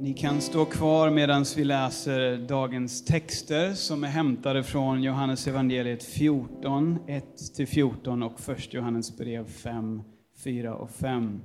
[0.00, 6.02] Ni kan stå kvar medan vi läser dagens texter som är hämtade från Johannes evangeliet
[6.02, 10.02] 14, 1-14 och 1 Johannes brev 5,
[10.44, 11.40] 4 och 5.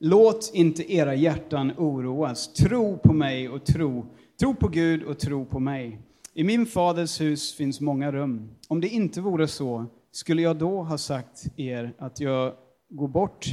[0.00, 2.52] Låt inte era hjärtan oroas.
[2.52, 4.06] Tro på mig och tro.
[4.40, 5.98] Tro på Gud och tro på mig.
[6.34, 8.50] I min faders hus finns många rum.
[8.68, 12.54] Om det inte vore så, skulle jag då ha sagt er att jag
[12.88, 13.46] går bort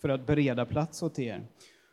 [0.00, 1.46] för att bereda plats åt er.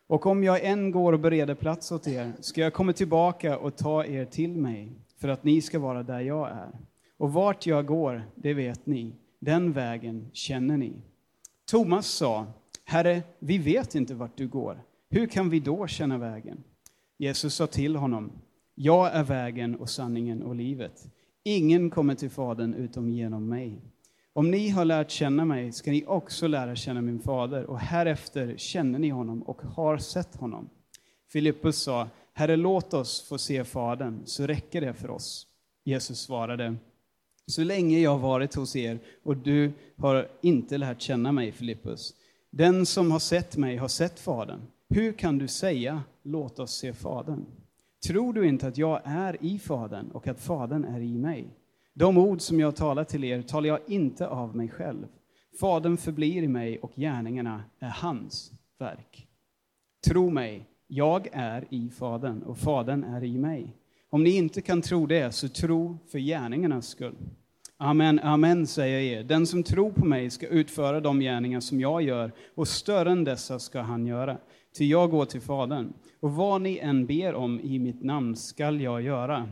[0.07, 3.75] Och om jag än går och bereder plats åt er, ska jag komma tillbaka och
[3.75, 6.79] ta er till mig, för att ni ska vara där jag är.
[7.17, 9.13] Och vart jag går, det vet ni.
[9.39, 10.93] Den vägen känner ni.
[11.65, 12.45] Thomas sa,
[12.85, 14.81] Herre, vi vet inte vart du går.
[15.09, 16.63] Hur kan vi då känna vägen?
[17.17, 18.31] Jesus sa till honom,
[18.75, 21.07] Jag är vägen och sanningen och livet.
[21.43, 23.81] Ingen kommer till Fadern utom genom mig.
[24.37, 28.57] Om ni har lärt känna mig ska ni också lära känna min fader, och härefter
[28.57, 30.69] känner ni honom och har sett honom.
[31.31, 35.47] Filippus sa, Herre, låt oss få se Fadern, så räcker det för oss.
[35.83, 36.75] Jesus svarade,
[37.45, 42.13] så länge jag har varit hos er och du har inte lärt känna mig, Filippus,
[42.49, 44.61] den som har sett mig har sett Fadern.
[44.89, 47.45] Hur kan du säga, låt oss se Fadern?
[48.07, 51.56] Tror du inte att jag är i Fadern och att Fadern är i mig?
[51.99, 55.07] De ord som jag talar till er talar jag inte av mig själv.
[55.59, 59.27] Fadern förblir i mig och gärningarna är hans verk.
[60.07, 63.75] Tro mig, jag är i Fadern och Fadern är i mig.
[64.09, 67.15] Om ni inte kan tro det, så tro för gärningarnas skull.
[67.77, 69.23] Amen, amen, säger jag er.
[69.23, 73.23] Den som tror på mig ska utföra de gärningar som jag gör, och större än
[73.23, 74.37] dessa ska han göra.
[74.77, 78.81] Ty jag går till Fadern, och vad ni än ber om i mitt namn skall
[78.81, 79.49] jag göra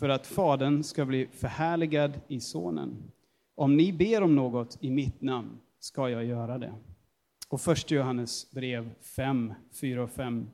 [0.00, 3.12] för att Fadern ska bli förhärligad i Sonen.
[3.54, 6.74] Om ni ber om något i mitt namn ska jag göra det.
[7.48, 10.50] Och först Johannes brev 5, 4 och 5.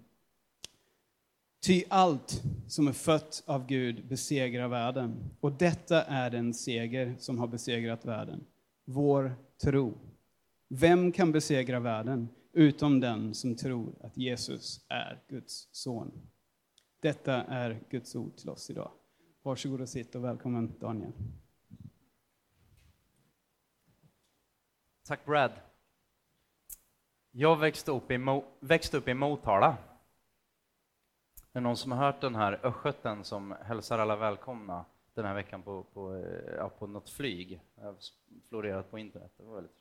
[1.66, 7.38] Ty allt som är fött av Gud besegrar världen, och detta är den seger som
[7.38, 8.44] har besegrat världen,
[8.84, 9.94] vår tro.
[10.68, 16.12] Vem kan besegra världen utom den som tror att Jesus är Guds son?
[17.00, 18.90] Detta är Guds ord till oss idag.
[19.46, 21.12] Varsågod och sitt och välkommen Daniel.
[25.04, 25.52] Tack Brad.
[27.30, 29.76] Jag växte upp i, Mo växte upp i Motala.
[31.52, 34.84] Är någon som har hört den här östgöten som hälsar alla välkomna
[35.14, 37.60] den här veckan på, på, eh, ja, på något flyg?
[37.74, 37.96] Jag har
[38.48, 39.76] florerat på internet, det var väldigt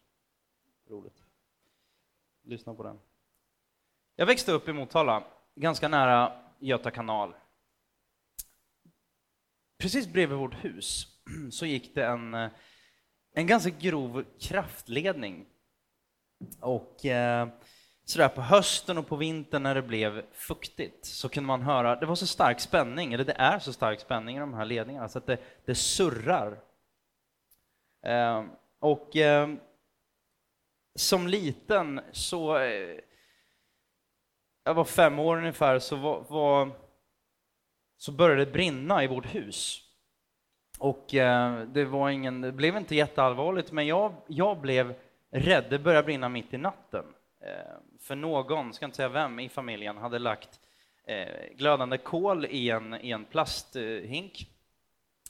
[0.90, 1.24] roligt.
[2.44, 3.00] Lyssna på den.
[4.16, 5.24] Jag växte upp i Motala,
[5.56, 7.34] ganska nära Göta kanal
[9.78, 11.08] precis bredvid vårt hus
[11.52, 12.50] så gick det en, eh,
[13.34, 15.46] en ganska grov kraftledning.
[16.59, 17.47] Och eh,
[18.06, 22.06] sådär på hösten och på vintern när det blev fuktigt så kunde man höra, det
[22.06, 25.18] var så stark spänning, eller det är så stark spänning i de här ledningarna så
[25.18, 26.59] att det, det surrar.
[28.06, 28.44] Eh,
[28.80, 29.50] och eh,
[30.96, 33.00] som liten så, eh,
[34.64, 36.72] jag var fem år ungefär, så var, var
[38.05, 39.81] så började det brinna i vårt hus.
[40.79, 44.93] Och eh, det, var ingen, det blev inte jätteallvarligt, men jag, jag blev
[45.31, 45.66] rädd.
[45.69, 47.05] Det började brinna mitt i natten.
[47.41, 50.59] Eh, för någon, ska inte säga vem, i familjen hade lagt
[51.07, 54.47] eh, glödande kol i en, i en plasthink.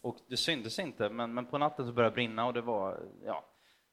[0.01, 2.99] Och det syntes inte, men, men på natten så började det brinna och det var,
[3.25, 3.45] ja,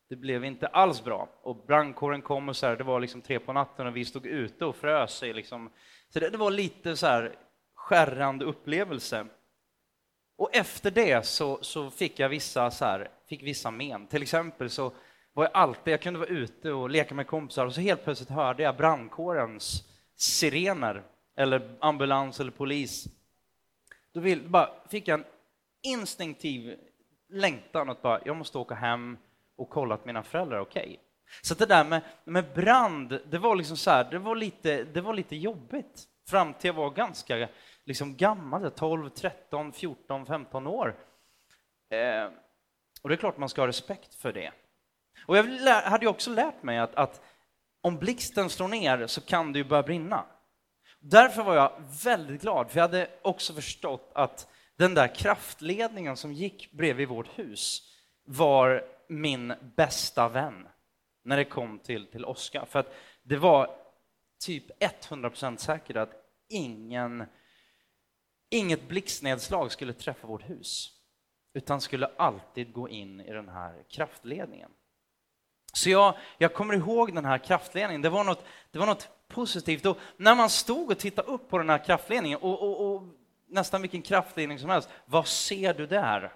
[0.08, 1.28] det blev inte alls bra.
[1.42, 4.26] Och brandkåren kom och så här, det var liksom tre på natten och vi stod
[4.26, 5.22] ute och frös.
[5.22, 5.70] liksom,
[6.08, 7.36] så det, det var lite så här
[7.82, 9.26] skärrande upplevelse.
[10.36, 14.06] Och efter det så, så fick jag vissa, så här, fick vissa men.
[14.06, 14.92] Till exempel så
[15.32, 18.30] var jag alltid, jag kunde vara ute och leka med kompisar och så helt plötsligt
[18.30, 21.02] hörde jag brandkårens sirener
[21.36, 23.06] eller ambulans eller polis.
[24.14, 25.26] Då vill, bara, fick jag en
[25.82, 26.78] instinktiv
[27.28, 29.18] längtan att bara, jag måste åka hem
[29.56, 30.82] och kolla att mina föräldrar är okej.
[30.82, 30.96] Okay.
[31.42, 35.00] Så det där med, med brand, det var liksom så här, det var lite, det
[35.00, 37.48] var lite jobbigt fram till jag var ganska
[37.84, 40.96] liksom gammal, 12, 13, 14, 15 år.
[41.90, 42.30] Eh,
[43.02, 44.52] och det är klart man ska ha respekt för det.
[45.26, 45.44] Och jag
[45.82, 47.22] hade ju också lärt mig att, att
[47.80, 50.24] om blixten slår ner så kan det ju börja brinna.
[50.98, 51.72] Därför var jag
[52.04, 57.38] väldigt glad, för jag hade också förstått att den där kraftledningen som gick bredvid vårt
[57.38, 57.92] hus
[58.24, 60.68] var min bästa vän
[61.24, 62.64] när det kom till, till Oskar.
[62.64, 63.76] För att det var
[64.40, 66.12] typ 100% säkert att
[66.48, 67.24] ingen,
[68.52, 70.92] inget blixtnedslag skulle träffa vårt hus,
[71.54, 74.70] utan skulle alltid gå in i den här kraftledningen.
[75.72, 78.02] Så jag, jag kommer ihåg den här kraftledningen.
[78.02, 79.86] Det var något, det var något positivt.
[79.86, 83.02] Och när man stod och tittade upp på den här kraftledningen, och, och, och
[83.46, 86.32] nästan vilken kraftledning som helst, vad ser du där?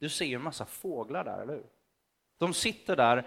[0.00, 1.66] Du ser ju en massa fåglar där, eller hur?
[2.38, 3.26] De sitter där.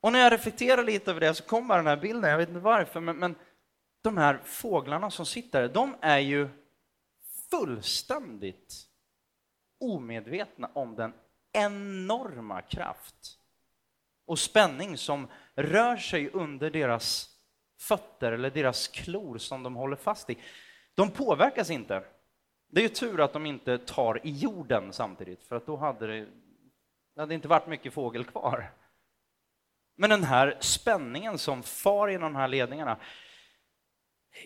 [0.00, 2.60] Och när jag reflekterar lite över det så kommer den här bilden, jag vet inte
[2.60, 3.34] varför, men, men
[4.02, 6.48] de här fåglarna som sitter där, de är ju
[7.50, 8.74] fullständigt
[9.80, 11.12] omedvetna om den
[11.52, 13.38] enorma kraft
[14.26, 17.34] och spänning som rör sig under deras
[17.80, 20.38] fötter eller deras klor som de håller fast i.
[20.94, 22.04] De påverkas inte.
[22.70, 26.06] Det är ju tur att de inte tar i jorden samtidigt, för att då hade
[26.06, 26.26] det,
[27.14, 28.72] det hade inte varit mycket fågel kvar.
[29.96, 32.96] Men den här spänningen som far genom de här ledningarna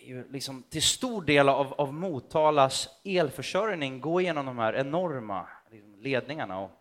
[0.03, 5.95] ju liksom till stor del av, av Motalas elförsörjning går genom de här enorma liksom,
[5.95, 6.71] ledningarna och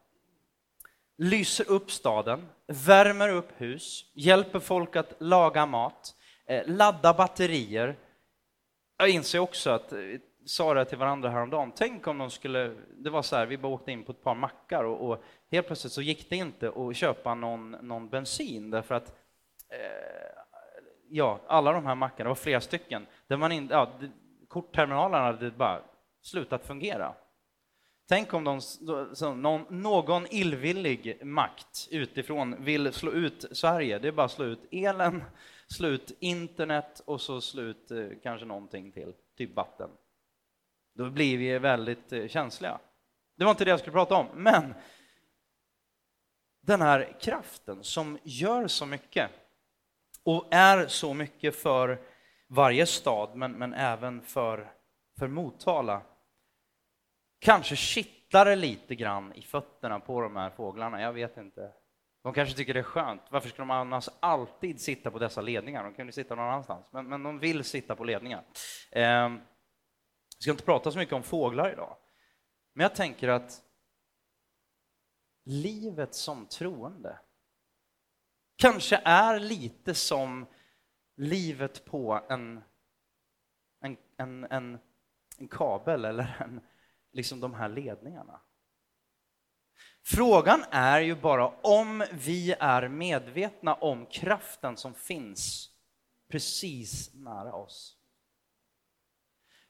[1.16, 6.14] lyser upp staden, värmer upp hus, hjälper folk att laga mat,
[6.46, 7.96] eh, ladda batterier.
[8.96, 9.98] Jag inser också att eh,
[10.46, 13.72] sa det till varandra häromdagen, tänk om de skulle, det var så här, vi bara
[13.72, 16.96] åkte in på ett par mackar och, och helt plötsligt så gick det inte att
[16.96, 19.08] köpa någon, någon bensin därför att
[19.68, 20.31] eh,
[21.12, 23.92] ja, alla de här mackarna, det var flera stycken, där man in, ja,
[24.48, 25.82] kortterminalerna hade bara
[26.22, 27.14] slutat fungera.
[28.08, 33.98] Tänk om de, så, någon, någon illvillig makt utifrån vill slå ut Sverige.
[33.98, 35.24] Det är bara att slå ut elen,
[35.66, 39.90] slå ut internet och så slå ut eh, kanske någonting till, typ vatten.
[40.94, 42.78] Då blir vi väldigt eh, känsliga.
[43.36, 44.74] Det var inte det jag skulle prata om, men
[46.60, 49.30] den här kraften som gör så mycket
[50.24, 52.00] och är så mycket för
[52.48, 54.72] varje stad, men, men även för,
[55.18, 56.02] för Motala,
[57.38, 61.02] kanske kittlar det lite grann i fötterna på de här fåglarna.
[61.02, 61.72] Jag vet inte.
[62.22, 63.22] De kanske tycker det är skönt.
[63.30, 65.84] Varför ska de annars alltid sitta på dessa ledningar?
[65.84, 68.44] De kan ju sitta någon annanstans, men, men de vill sitta på ledningar.
[68.90, 69.28] Eh,
[70.38, 71.96] vi ska inte prata så mycket om fåglar idag,
[72.74, 73.62] men jag tänker att
[75.44, 77.18] livet som troende
[78.62, 80.46] kanske är lite som
[81.16, 82.62] livet på en,
[83.80, 84.78] en, en, en,
[85.38, 86.60] en kabel eller en,
[87.12, 88.40] liksom de här ledningarna.
[90.02, 95.70] Frågan är ju bara om vi är medvetna om kraften som finns
[96.28, 97.96] precis nära oss.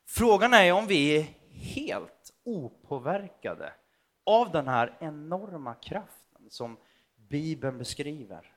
[0.05, 3.73] Frågan är om vi är helt opåverkade
[4.25, 6.77] av den här enorma kraften som
[7.17, 8.52] Bibeln beskriver.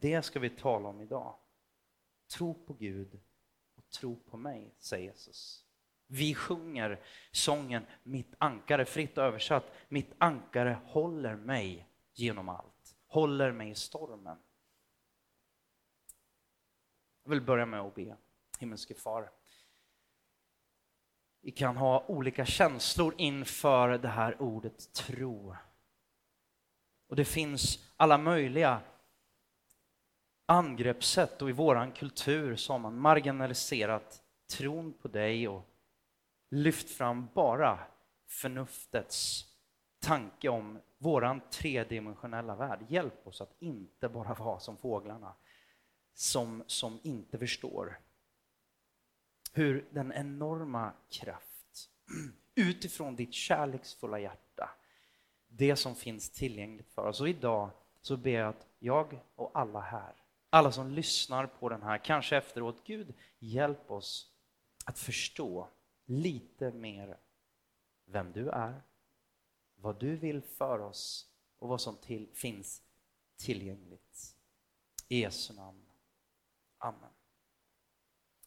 [0.00, 1.34] Det ska vi tala om idag.
[2.36, 3.20] Tro på Gud
[3.74, 5.64] och tro på mig, säger Jesus.
[6.06, 13.70] Vi sjunger sången Mitt ankare, fritt översatt, mitt ankare håller mig genom allt, håller mig
[13.70, 14.38] i stormen.
[17.22, 18.16] Jag vill börja med att be.
[18.58, 19.30] Himmelske far,
[21.40, 25.56] vi kan ha olika känslor inför det här ordet tro.
[27.06, 28.80] Och det finns alla möjliga
[30.50, 34.22] angreppssätt och i våran kultur så har man marginaliserat
[34.56, 35.68] tron på dig och
[36.50, 37.78] lyft fram bara
[38.26, 39.46] förnuftets
[40.00, 42.86] tanke om våran tredimensionella värld.
[42.88, 45.34] Hjälp oss att inte bara vara som fåglarna
[46.14, 47.98] som, som inte förstår
[49.52, 51.90] hur den enorma kraft
[52.54, 54.70] utifrån ditt kärleksfulla hjärta,
[55.48, 57.20] det som finns tillgängligt för oss.
[57.20, 60.14] Och idag så ber jag att jag och alla här,
[60.50, 64.32] alla som lyssnar på den här, kanske efteråt, Gud hjälp oss
[64.84, 65.68] att förstå
[66.04, 67.18] lite mer
[68.04, 68.82] vem du är,
[69.74, 72.82] vad du vill för oss och vad som till, finns
[73.36, 74.36] tillgängligt.
[75.08, 75.86] I Jesu namn.
[76.78, 77.10] Amen.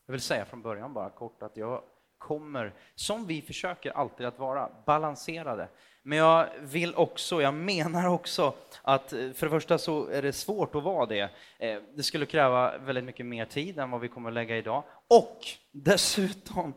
[0.05, 1.83] Jag vill säga från början bara kort att jag
[2.21, 5.67] kommer, som vi försöker alltid att vara, balanserade.
[6.03, 10.33] Men jag vill också, jag menar också att eh, för det första så är det
[10.33, 11.29] svårt att vara det.
[11.59, 14.83] Eh, det skulle kräva väldigt mycket mer tid än vad vi kommer att lägga idag.
[15.07, 15.39] Och
[15.71, 16.73] dessutom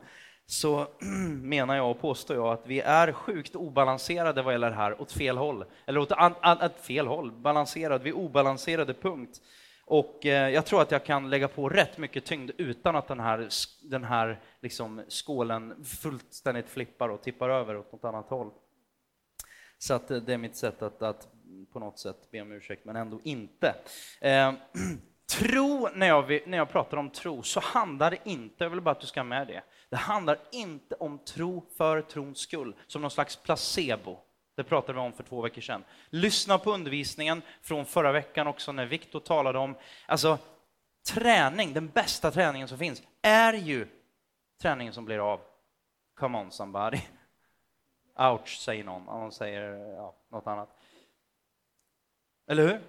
[0.46, 0.86] så
[1.42, 5.12] menar jag och påstår jag att vi är sjukt obalanserade vad gäller det här åt
[5.12, 5.64] fel håll.
[5.86, 9.40] Eller åt an, an, an, fel håll, balanserad, vi är obalanserade punkt.
[9.86, 13.20] Och eh, jag tror att jag kan lägga på rätt mycket tyngd utan att den
[13.20, 13.48] här,
[13.82, 18.50] den här liksom skålen fullständigt flippar och tippar över åt något annat håll.
[19.78, 21.28] Så att eh, det är mitt sätt att, att
[21.72, 23.74] på något sätt be om ursäkt, men ändå inte.
[24.20, 24.52] Eh,
[25.38, 28.90] tro, när jag, när jag pratar om tro, så handlar det inte, jag vill bara
[28.90, 33.02] att du ska ha med det, det handlar inte om tro för trons skull, som
[33.02, 34.18] någon slags placebo.
[34.54, 35.84] Det pratade vi om för två veckor sedan.
[36.10, 40.38] Lyssna på undervisningen från förra veckan också när Viktor talade om, alltså
[41.12, 43.88] träning, den bästa träningen som finns, är ju
[44.62, 45.40] träningen som blir av.
[46.14, 47.00] Come on somebody.
[48.18, 49.04] Ouch, säger någon.
[49.04, 49.62] Någon säger
[49.94, 50.68] ja, något annat.
[52.46, 52.80] Eller hur?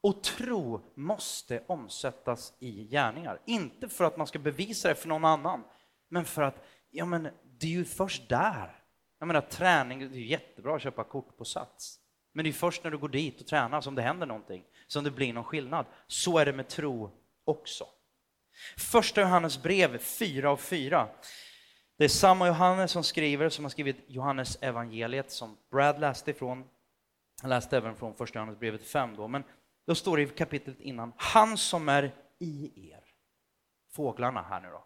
[0.00, 3.40] Och tro måste omsättas i gärningar.
[3.44, 5.64] Inte för att man ska bevisa det för någon annan,
[6.08, 8.81] men för att ja, men det är ju först där.
[9.22, 12.00] Jag menar träning, det är jättebra att köpa kort på Sats.
[12.32, 15.04] Men det är först när du går dit och tränar som det händer någonting, som
[15.04, 15.86] det blir någon skillnad.
[16.06, 17.10] Så är det med tro
[17.44, 17.84] också.
[18.78, 21.08] Första Johannes brev 4 och 4.
[21.96, 26.64] Det är samma Johannes som skriver, som har skrivit Johannes evangeliet som Brad läste ifrån.
[27.42, 29.44] Han läste även från första Johannesbrevet 5 då, men
[29.86, 33.04] då står det i kapitlet innan, han som är i er.
[33.92, 34.84] Fåglarna här nu då.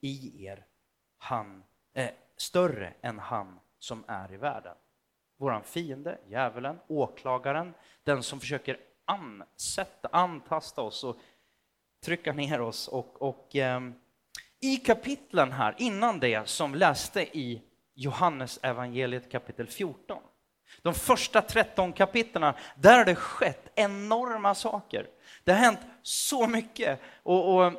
[0.00, 0.66] I er.
[1.18, 1.62] Han
[1.94, 4.76] är större än han som är i världen.
[5.38, 7.74] Vår fiende, djävulen, åklagaren,
[8.04, 11.16] den som försöker ansätta, antasta oss och
[12.04, 12.88] trycka ner oss.
[12.88, 13.80] Och, och eh,
[14.60, 17.62] I kapitlen här, innan det, som vi läste i
[17.94, 20.22] Johannes evangeliet kapitel 14,
[20.82, 25.06] de första 13 kapitlen, där har det skett enorma saker.
[25.44, 27.00] Det har hänt så mycket.
[27.22, 27.72] Och, och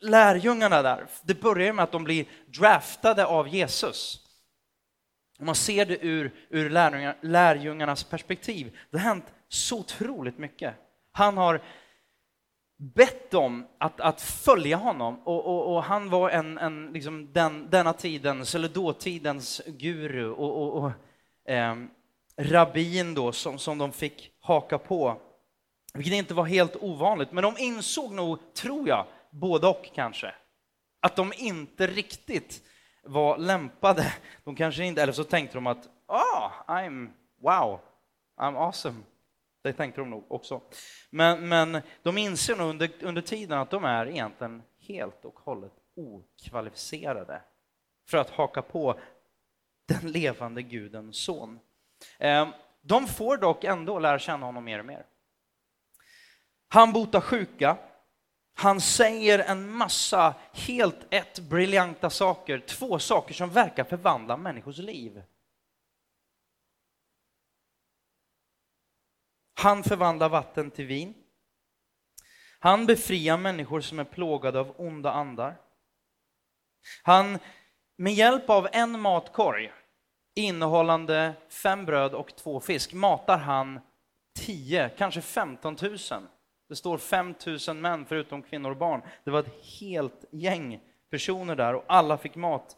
[0.00, 4.27] lärjungarna där, det börjar med att de blir draftade av Jesus.
[5.38, 10.74] Om man ser det ur, ur lärjungar, lärjungarnas perspektiv, det har hänt så otroligt mycket.
[11.12, 11.60] Han har
[12.78, 17.70] bett dem att, att följa honom och, och, och han var en, en liksom den,
[17.70, 20.92] denna tidens, eller dåtidens guru och, och, och
[21.52, 21.76] eh,
[22.36, 25.20] rabbin då som, som de fick haka på.
[25.94, 30.34] Vilket inte var helt ovanligt, men de insåg nog, tror jag, både och kanske,
[31.00, 32.62] att de inte riktigt
[33.08, 34.14] var lämpade.
[34.44, 37.10] De kanske inte, eller så tänkte de att ah, I'm
[37.40, 37.80] wow,
[38.36, 39.02] I'm awesome.
[39.62, 40.60] Det tänkte de nog också.
[41.10, 45.72] Men, men de inser nog under, under tiden att de är egentligen helt och hållet
[45.96, 47.42] okvalificerade
[48.08, 48.98] för att haka på
[49.86, 51.60] den levande Gudens son.
[52.18, 52.48] Ehm,
[52.80, 55.06] de får dock ändå lära känna honom mer och mer.
[56.68, 57.76] Han botar sjuka,
[58.60, 65.22] han säger en massa helt ett briljanta saker, två saker som verkar förvandla människors liv.
[69.54, 71.14] Han förvandlar vatten till vin.
[72.58, 75.60] Han befriar människor som är plågade av onda andar.
[77.02, 77.38] Han,
[77.96, 79.72] med hjälp av en matkorg
[80.34, 83.80] innehållande fem bröd och två fisk matar han
[84.38, 86.28] tio, kanske 15 000
[86.68, 87.34] det står 5
[87.68, 89.02] 000 män förutom kvinnor och barn.
[89.24, 92.76] Det var ett helt gäng personer där och alla fick mat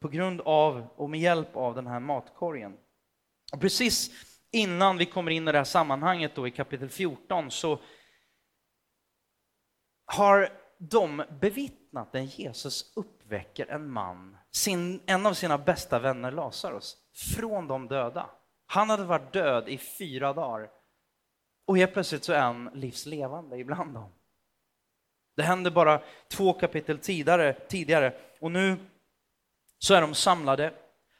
[0.00, 2.76] på grund av och med hjälp av den här matkorgen.
[3.52, 4.10] Och precis
[4.50, 7.78] innan vi kommer in i det här sammanhanget då i kapitel 14 så
[10.04, 16.96] har de bevittnat när Jesus uppväcker en man, sin, en av sina bästa vänner Lazarus,
[17.36, 18.30] från de döda.
[18.66, 20.70] Han hade varit död i fyra dagar
[21.66, 24.10] och helt plötsligt så är han livslevande ibland dem.
[25.36, 28.76] Det hände bara två kapitel tidigare, tidigare och nu
[29.78, 30.72] så är de samlade.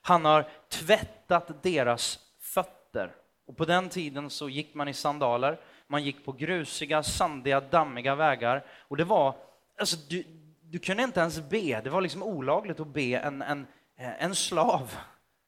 [0.03, 3.15] Han har tvättat deras fötter.
[3.47, 8.15] Och på den tiden så gick man i sandaler, man gick på grusiga, sandiga, dammiga
[8.15, 8.65] vägar.
[8.89, 9.35] Och det var,
[9.79, 10.25] alltså du,
[10.63, 14.97] du kunde inte ens be, det var liksom olagligt att be en, en, en slav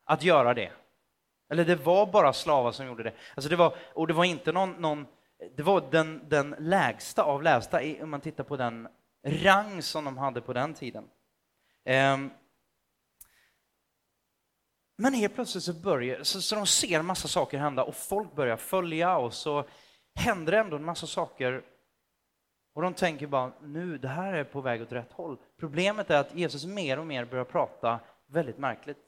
[0.04, 0.72] att göra det.
[1.50, 3.12] Eller det var bara slavar som gjorde det.
[3.34, 5.06] Alltså det var, och det var inte någon, någon
[5.56, 8.88] det var den, den lägsta av lägsta, om man tittar på den
[9.26, 11.04] rang som de hade på den tiden.
[11.84, 12.30] Um,
[14.96, 18.34] men helt plötsligt så börjar, så, så de ser en massa saker hända och folk
[18.34, 19.64] börjar följa och så
[20.14, 21.62] händer det ändå en massa saker
[22.74, 25.38] och de tänker bara nu, det här är på väg åt rätt håll.
[25.58, 28.98] Problemet är att Jesus mer och mer börjar prata väldigt märkligt.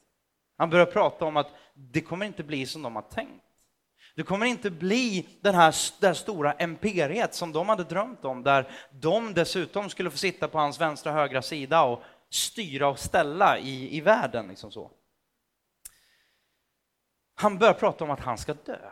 [0.57, 3.43] Han börjar prata om att det kommer inte bli som de har tänkt.
[4.17, 8.43] Det kommer inte bli den här, det här stora imperiet som de hade drömt om,
[8.43, 12.99] där de dessutom skulle få sitta på hans vänstra och högra sida och styra och
[12.99, 14.49] ställa i, i världen.
[14.49, 14.91] Liksom så.
[17.35, 18.91] Han börjar prata om att han ska dö.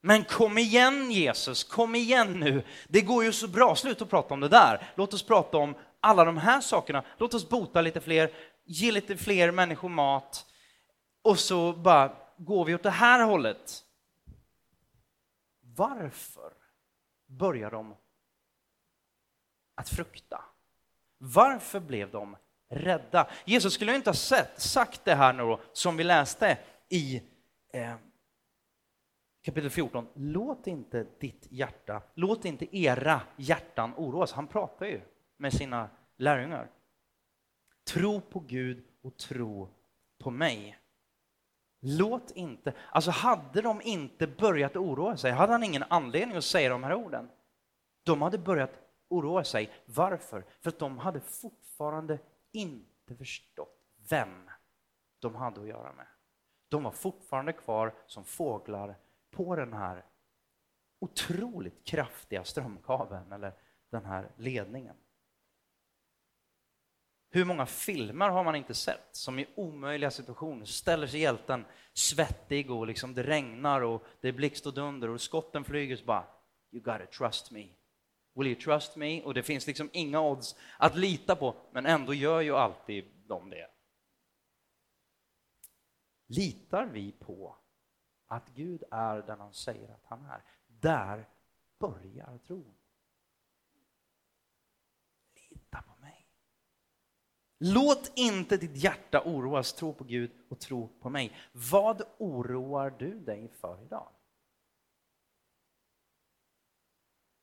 [0.00, 2.62] Men kom igen Jesus, kom igen nu.
[2.88, 4.92] Det går ju så bra, sluta prata om det där.
[4.94, 7.04] Låt oss prata om alla de här sakerna.
[7.18, 8.30] Låt oss bota lite fler,
[8.64, 10.44] ge lite fler människor mat,
[11.22, 13.84] och så bara går vi åt det här hållet.
[15.60, 16.52] Varför
[17.26, 17.94] börjar de
[19.74, 20.44] att frukta?
[21.18, 22.36] Varför blev de
[22.68, 23.30] rädda?
[23.44, 26.58] Jesus skulle inte ha sett, sagt det här nu då, som vi läste
[26.88, 27.22] i,
[27.72, 27.94] eh,
[29.42, 34.32] kapitel 14, låt inte ditt hjärta, låt inte era hjärtan oroas.
[34.32, 35.00] Han pratar ju
[35.36, 36.70] med sina lärjungar.
[37.84, 39.68] Tro på Gud och tro
[40.18, 40.78] på mig.
[41.80, 46.70] Låt inte, alltså hade de inte börjat oroa sig, hade han ingen anledning att säga
[46.70, 47.30] de här orden.
[48.02, 48.72] De hade börjat
[49.08, 49.70] oroa sig.
[49.84, 50.44] Varför?
[50.60, 52.18] För att de hade fortfarande
[52.52, 54.50] inte förstått vem
[55.18, 56.06] de hade att göra med.
[56.68, 58.96] De var fortfarande kvar som fåglar
[59.30, 60.04] på den här
[60.98, 63.52] otroligt kraftiga strömkabeln eller
[63.90, 64.96] den här ledningen.
[67.30, 72.70] Hur många filmer har man inte sett som i omöjliga situationer ställer sig hjälten svettig
[72.70, 76.26] och liksom det regnar och det är blixt och dunder och skotten flyger så bara
[76.70, 77.68] You gotta trust me.
[78.34, 79.22] Will you trust me?
[79.22, 83.50] Och det finns liksom inga odds att lita på, men ändå gör ju alltid de
[83.50, 83.70] det.
[86.26, 87.56] Litar vi på
[88.26, 90.42] att Gud är den han säger att han är?
[90.66, 91.28] Där
[91.78, 92.74] börjar tron.
[95.34, 95.97] Lita på.
[97.58, 101.36] Låt inte ditt hjärta oroas, tro på Gud och tro på mig.
[101.52, 104.08] Vad oroar du dig för idag?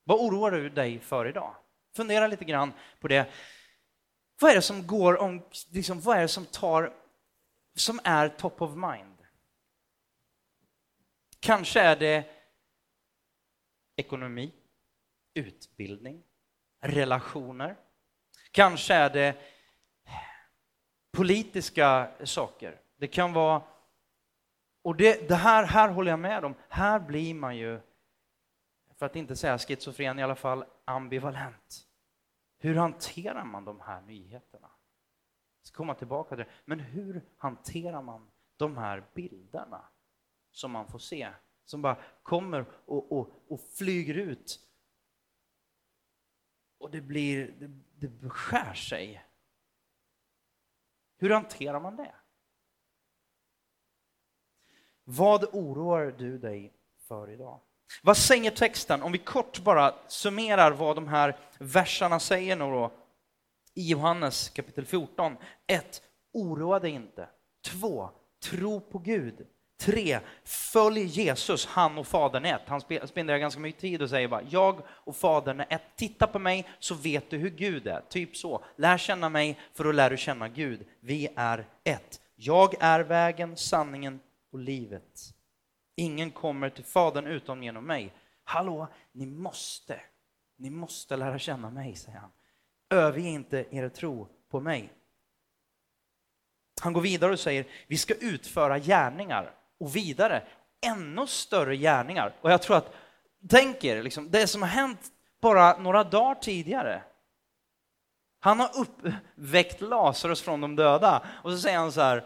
[0.04, 1.56] Vad oroar du dig för idag?
[1.96, 3.30] Fundera lite grann på det.
[4.40, 6.94] Vad är det som går om, liksom, vad är det som tar,
[7.74, 9.16] som är top of mind?
[11.40, 12.24] Kanske är det
[13.96, 14.52] ekonomi,
[15.34, 16.22] utbildning,
[16.80, 17.76] relationer.
[18.50, 19.36] Kanske är det
[21.16, 22.80] politiska saker.
[22.96, 23.62] Det kan vara...
[24.82, 26.54] Och det, det här, här håller jag med om.
[26.68, 27.80] Här blir man ju
[28.98, 31.86] för att inte säga schizofren, i alla fall ambivalent.
[32.58, 34.70] Hur hanterar man de här nyheterna?
[35.60, 36.50] Jag ska komma tillbaka till det.
[36.64, 39.84] Men hur hanterar man de här bilderna
[40.50, 41.28] som man får se?
[41.64, 44.60] Som bara kommer och, och, och flyger ut.
[46.78, 49.25] Och det blir, det, det beskär sig.
[51.18, 52.14] Hur hanterar man det?
[55.04, 56.72] Vad oroar du dig
[57.08, 57.60] för idag?
[58.02, 59.02] Vad säger texten?
[59.02, 62.92] Om vi kort bara summerar vad de här verserna säger nu då,
[63.74, 65.36] i Johannes kapitel 14.
[65.66, 66.02] 1.
[66.32, 67.28] Oroa dig inte.
[67.64, 68.10] 2.
[68.50, 69.46] Tro på Gud.
[69.78, 70.20] 3.
[70.44, 72.68] Följ Jesus, han och Fadern är ett.
[72.68, 75.82] Han spenderar ganska mycket tid och säger bara, jag och Fadern är ett.
[75.96, 78.00] Titta på mig så vet du hur Gud är.
[78.00, 78.64] Typ så.
[78.76, 80.86] Lär känna mig för då lär du känna Gud.
[81.00, 82.20] Vi är ett.
[82.34, 84.20] Jag är vägen, sanningen
[84.52, 85.20] och livet.
[85.96, 88.12] Ingen kommer till Fadern utom genom mig.
[88.44, 90.00] Hallå, ni måste,
[90.56, 92.30] ni måste lära känna mig, säger han.
[92.90, 94.92] Överge inte er tro på mig.
[96.80, 100.42] Han går vidare och säger, vi ska utföra gärningar och vidare,
[100.86, 102.34] ännu större gärningar.
[102.40, 102.94] Och jag tror att,
[103.48, 105.00] tänk er, liksom, det som har hänt
[105.40, 107.02] bara några dagar tidigare.
[108.40, 112.24] Han har uppväckt Lazarus från de döda och så säger han så här,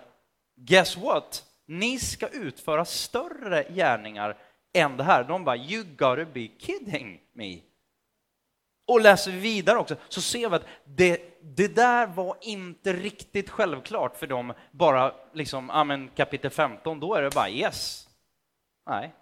[0.57, 1.45] guess what?
[1.71, 4.37] ni ska utföra större gärningar
[4.73, 5.25] än det här.
[5.25, 7.61] De bara, you gotta be kidding me.
[8.91, 13.51] Och läser vi vidare också så ser vi att det, det där var inte riktigt
[13.51, 18.09] självklart för dem, bara liksom, ja men kapitel 15, då är det bara yes.
[18.87, 19.15] Nej.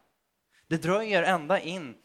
[0.66, 1.96] Det dröjer ända in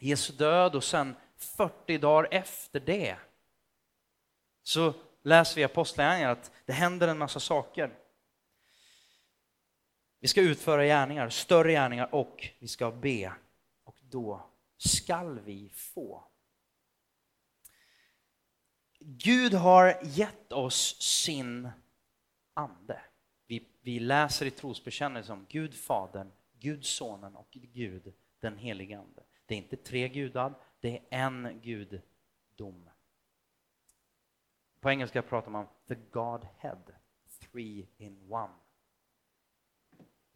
[0.00, 3.16] Jesu död och sen 40 dagar efter det
[4.62, 7.90] så läser vi i Apostlagärningarna att det händer en massa saker.
[10.20, 13.32] Vi ska utföra gärningar, större gärningar och vi ska be.
[13.84, 16.24] Och då skall vi få.
[19.06, 21.68] Gud har gett oss sin
[22.54, 23.00] ande.
[23.46, 29.22] Vi, vi läser i trosbekännelsen om Gud Fadern, Gud Sonen och Gud den helige Ande.
[29.46, 32.90] Det är inte tre gudar, det är en gudom.
[34.80, 36.82] På engelska pratar man the Godhead,
[37.40, 38.52] three in one.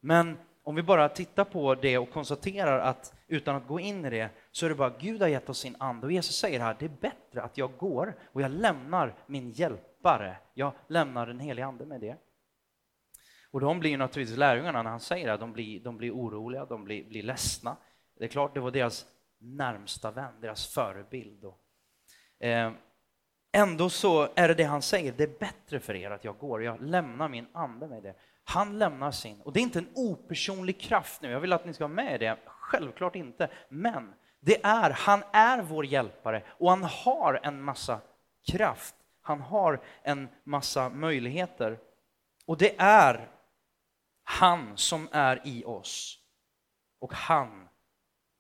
[0.00, 4.10] Men om vi bara tittar på det och konstaterar att utan att gå in i
[4.10, 6.76] det så är det bara Gud har gett oss sin ande och Jesus säger här,
[6.78, 10.36] det är bättre att jag går och jag lämnar min hjälpare.
[10.54, 12.16] Jag lämnar den helige ande med det.
[13.50, 16.84] Och de blir naturligtvis lärjungarna när han säger det, de blir, de blir oroliga, de
[16.84, 17.76] blir, blir ledsna.
[18.18, 19.06] Det är klart, det var deras
[19.38, 21.44] närmsta vän, deras förebild.
[21.44, 21.60] Och,
[22.46, 22.72] eh,
[23.52, 26.62] ändå så är det det han säger, det är bättre för er att jag går,
[26.62, 28.14] jag lämnar min ande med det.
[28.50, 31.74] Han lämnar sin, och det är inte en opersonlig kraft nu, jag vill att ni
[31.74, 36.82] ska ha med det, självklart inte, men det är, han är vår hjälpare och han
[36.82, 38.00] har en massa
[38.46, 41.78] kraft, han har en massa möjligheter.
[42.46, 43.28] Och det är
[44.24, 46.18] han som är i oss.
[47.00, 47.68] Och han,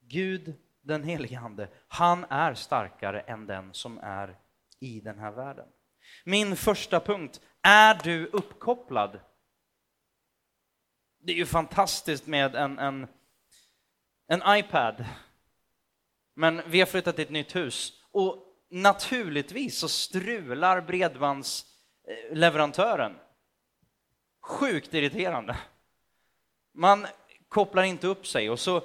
[0.00, 4.36] Gud den helige Ande, han är starkare än den som är
[4.80, 5.68] i den här världen.
[6.24, 9.20] Min första punkt, är du uppkopplad?
[11.28, 13.06] Det är ju fantastiskt med en, en,
[14.28, 15.04] en iPad.
[16.34, 18.36] Men vi har flyttat till ett nytt hus och
[18.70, 23.16] naturligtvis så strular bredbandsleverantören.
[24.42, 25.56] Sjukt irriterande.
[26.74, 27.06] Man
[27.48, 28.82] kopplar inte upp sig och så,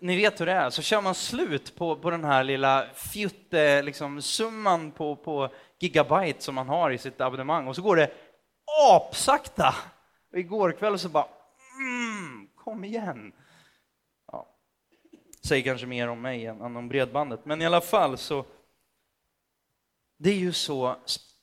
[0.00, 3.82] ni vet hur det är, så kör man slut på, på den här lilla fjutte,
[3.82, 8.10] liksom, summan på, på gigabyte som man har i sitt abonnemang och så går det
[8.90, 9.74] apsakta.
[10.32, 11.26] Och igår kväll så bara,
[11.78, 13.32] mm, kom igen.
[14.26, 14.56] Ja.
[15.44, 18.44] Säger kanske mer om mig än om bredbandet, men i alla fall så,
[20.18, 20.96] det är ju så,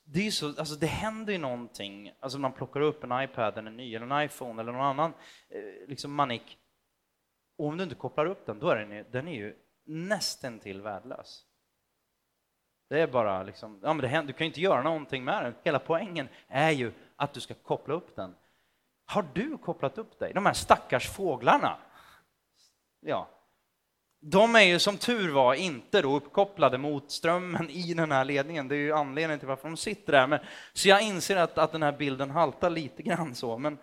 [0.03, 3.57] det, är ju så, alltså det händer ju någonting, alltså man plockar upp en iPad,
[3.57, 5.13] eller en ny, eller en iPhone eller någon annan
[5.49, 6.57] eh, liksom manik,
[7.57, 10.81] och om du inte kopplar upp den, då är den, den är ju nästan till
[10.81, 11.45] värdelös.
[12.89, 15.43] Det är bara liksom, ja men det händer, du kan ju inte göra någonting med
[15.43, 15.55] den.
[15.63, 18.35] Hela poängen är ju att du ska koppla upp den.
[19.05, 20.33] Har du kopplat upp dig?
[20.33, 21.77] De här stackars fåglarna.
[22.99, 23.29] Ja.
[24.19, 28.67] De är ju som tur var inte då uppkopplade mot strömmen i den här ledningen.
[28.67, 30.27] Det är ju anledningen till varför de sitter där.
[30.27, 30.39] Men,
[30.73, 33.57] så jag inser att, att den här bilden haltar lite grann så.
[33.57, 33.77] Men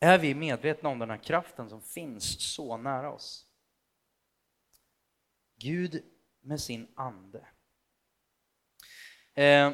[0.00, 3.46] är vi medvetna om den här kraften som finns så nära oss?
[5.58, 6.02] Gud
[6.40, 7.46] med sin ande.
[9.34, 9.72] Eh,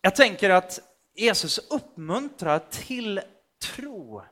[0.00, 3.20] jag tänker att Jesus uppmuntrar till
[3.62, 4.22] tro.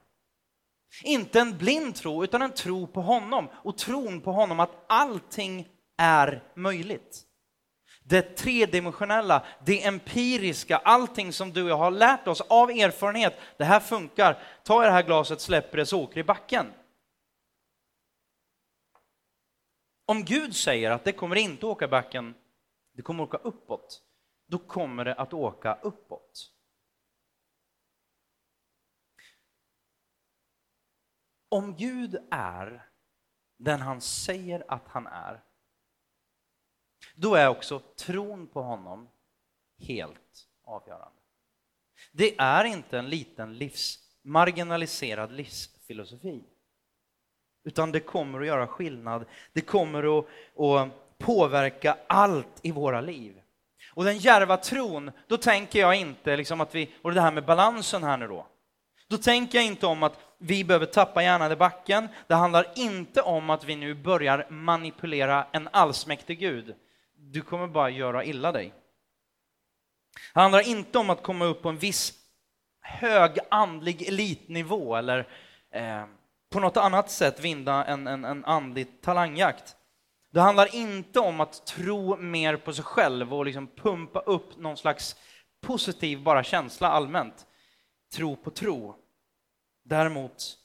[1.03, 5.69] Inte en blind tro, utan en tro på honom och tron på honom att allting
[5.97, 7.23] är möjligt.
[8.03, 13.35] Det tredimensionella, det empiriska, allting som du och jag har lärt oss av erfarenhet.
[13.57, 14.43] Det här funkar.
[14.65, 16.73] Ta det här glaset, släpper det så åker i backen.
[20.07, 22.35] Om Gud säger att det kommer inte åka backen,
[22.97, 24.03] det kommer åka uppåt,
[24.49, 26.54] då kommer det att åka uppåt.
[31.55, 32.87] Om Gud är
[33.57, 35.41] den han säger att han är,
[37.15, 39.09] då är också tron på honom
[39.79, 41.21] helt avgörande.
[42.13, 46.45] Det är inte en liten livs, marginaliserad livsfilosofi.
[47.65, 49.25] Utan det kommer att göra skillnad.
[49.53, 50.27] Det kommer att,
[50.59, 53.41] att påverka allt i våra liv.
[53.93, 57.45] Och den järva tron, då tänker jag inte liksom att vi, och det här med
[57.45, 58.47] balansen här nu då.
[59.15, 62.09] Då tänker jag inte om att vi behöver tappa hjärnan i backen.
[62.27, 66.75] Det handlar inte om att vi nu börjar manipulera en allsmäktig Gud.
[67.17, 68.73] Du kommer bara göra illa dig.
[70.35, 72.13] Det handlar inte om att komma upp på en viss
[72.81, 75.29] hög andlig elitnivå eller
[75.71, 76.05] eh,
[76.51, 79.77] på något annat sätt vinna en, en, en andlig talangjakt.
[80.31, 84.77] Det handlar inte om att tro mer på sig själv och liksom pumpa upp någon
[84.77, 85.17] slags
[85.61, 87.47] positiv bara känsla allmänt.
[88.15, 89.04] Tro på tro.
[89.85, 90.59] Däremot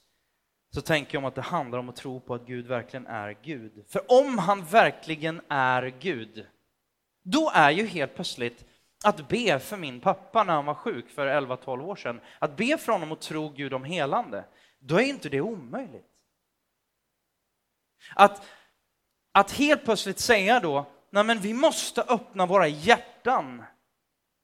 [0.74, 3.36] så tänker jag om att det handlar om att tro på att Gud verkligen är
[3.42, 3.84] Gud.
[3.88, 6.46] För om han verkligen är Gud,
[7.22, 8.64] då är ju helt plötsligt
[9.04, 12.78] att be för min pappa när han var sjuk för 11-12 år sedan, att be
[12.78, 14.44] för honom och tro Gud om helande,
[14.78, 16.06] då är inte det omöjligt.
[18.14, 18.42] Att,
[19.32, 23.64] att helt plötsligt säga då, nej men vi måste öppna våra hjärtan,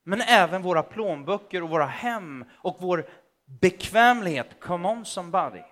[0.04, 3.08] men även våra plånböcker och våra hem och vår
[3.46, 5.62] bekvämlighet, come on somebody.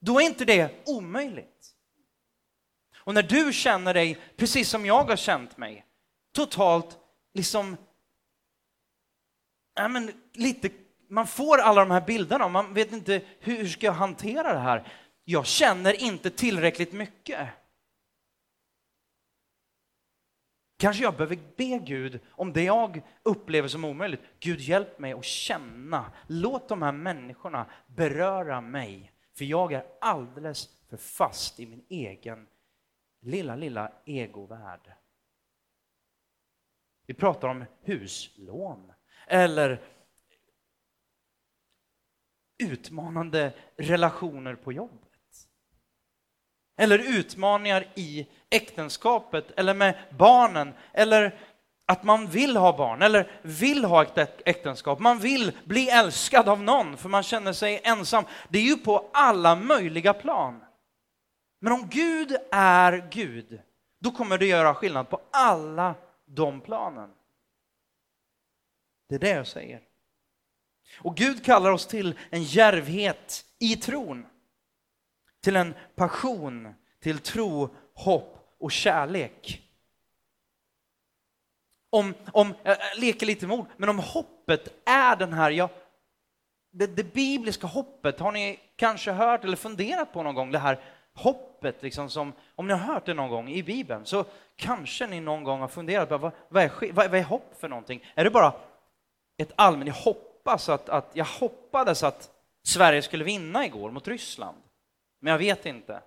[0.00, 1.70] Då är inte det omöjligt.
[2.98, 5.86] Och när du känner dig, precis som jag har känt mig,
[6.32, 6.98] totalt
[7.34, 7.76] liksom,
[9.74, 10.70] ja men lite
[11.08, 14.58] man får alla de här bilderna och man vet inte hur ska jag hantera det
[14.58, 14.92] här.
[15.24, 17.48] Jag känner inte tillräckligt mycket.
[20.76, 24.20] Kanske jag behöver be Gud om det jag upplever som omöjligt.
[24.40, 26.12] Gud hjälp mig att känna.
[26.26, 29.12] Låt de här människorna beröra mig.
[29.32, 32.46] För jag är alldeles för fast i min egen
[33.20, 34.92] lilla, lilla egovärld.
[37.06, 38.92] Vi pratar om huslån
[39.26, 39.82] eller
[42.58, 45.13] utmanande relationer på jobbet.
[46.76, 51.38] Eller utmaningar i äktenskapet eller med barnen eller
[51.86, 54.98] att man vill ha barn eller vill ha ett äktenskap.
[54.98, 58.24] Man vill bli älskad av någon för man känner sig ensam.
[58.48, 60.64] Det är ju på alla möjliga plan.
[61.60, 63.60] Men om Gud är Gud,
[64.00, 65.94] då kommer det göra skillnad på alla
[66.26, 67.10] de planen.
[69.08, 69.80] Det är det jag säger.
[70.98, 74.26] Och Gud kallar oss till en järvhet i tron
[75.44, 79.60] till en passion, till tro, hopp och kärlek.
[81.90, 85.68] Om, om jag leker lite med ord, men om hoppet är den här, ja,
[86.70, 90.80] det, det bibliska hoppet, har ni kanske hört eller funderat på någon gång det här
[91.14, 94.24] hoppet, liksom som, om ni har hört det någon gång i Bibeln, så
[94.56, 97.68] kanske ni någon gång har funderat på vad, vad, är, vad, vad är hopp för
[97.68, 98.04] någonting?
[98.14, 98.52] Är det bara
[99.36, 102.30] ett allmänt, jag hoppas att, att, jag hoppades att
[102.62, 104.56] Sverige skulle vinna igår mot Ryssland,
[105.24, 106.02] men jag vet inte.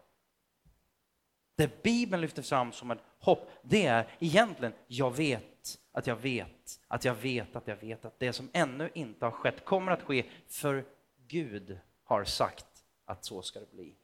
[1.56, 6.80] Det Bibeln lyfter fram som ett hopp, det är egentligen, jag vet att jag vet
[6.88, 10.02] att jag vet att jag vet att det som ännu inte har skett kommer att
[10.02, 10.86] ske, för
[11.28, 12.66] Gud har sagt
[13.06, 13.96] att så ska det bli.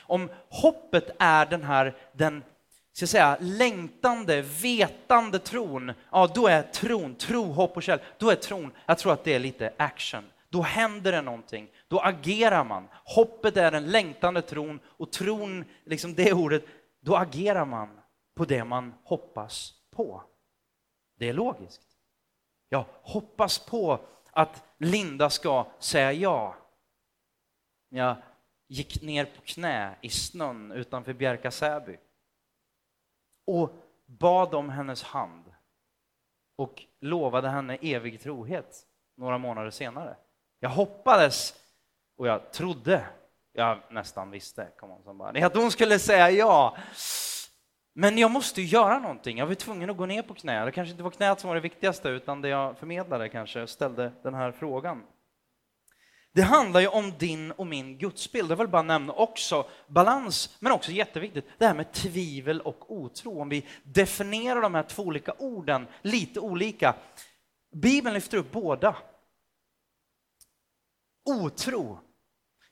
[0.00, 2.44] Om hoppet är den här, den
[2.92, 8.36] ska säga, längtande, vetande tron, ja då är tron, tro, hopp och kärlek, då är
[8.36, 10.24] tron, jag tror att det är lite action.
[10.48, 12.88] Då händer det någonting, då agerar man.
[13.04, 16.64] Hoppet är den längtande tron och tron, liksom det ordet,
[17.00, 18.00] då agerar man
[18.34, 20.22] på det man hoppas på.
[21.18, 21.98] Det är logiskt.
[22.68, 24.00] Jag hoppas på
[24.30, 26.56] att Linda ska säga ja.
[27.88, 28.16] Jag
[28.68, 31.98] gick ner på knä i snön utanför Bjärka Säby
[33.46, 33.70] och
[34.06, 35.44] bad om hennes hand
[36.56, 40.16] och lovade henne evig trohet några månader senare.
[40.60, 41.61] Jag hoppades
[42.18, 43.04] och jag trodde,
[43.52, 46.76] jag nästan visste, kom on, bara, att hon skulle säga ja.
[47.94, 49.38] Men jag måste göra någonting.
[49.38, 50.64] Jag var tvungen att gå ner på knä.
[50.64, 54.12] Det kanske inte var knät som var det viktigaste, utan det jag förmedlade kanske ställde
[54.22, 55.02] den här frågan.
[56.34, 58.50] Det handlar ju om din och min gudsbild.
[58.50, 63.40] Jag vill bara nämna också balans, men också jätteviktigt, det här med tvivel och otro.
[63.40, 66.94] Om vi definierar de här två olika orden lite olika.
[67.72, 68.96] Bibeln lyfter upp båda.
[71.24, 71.98] Otro.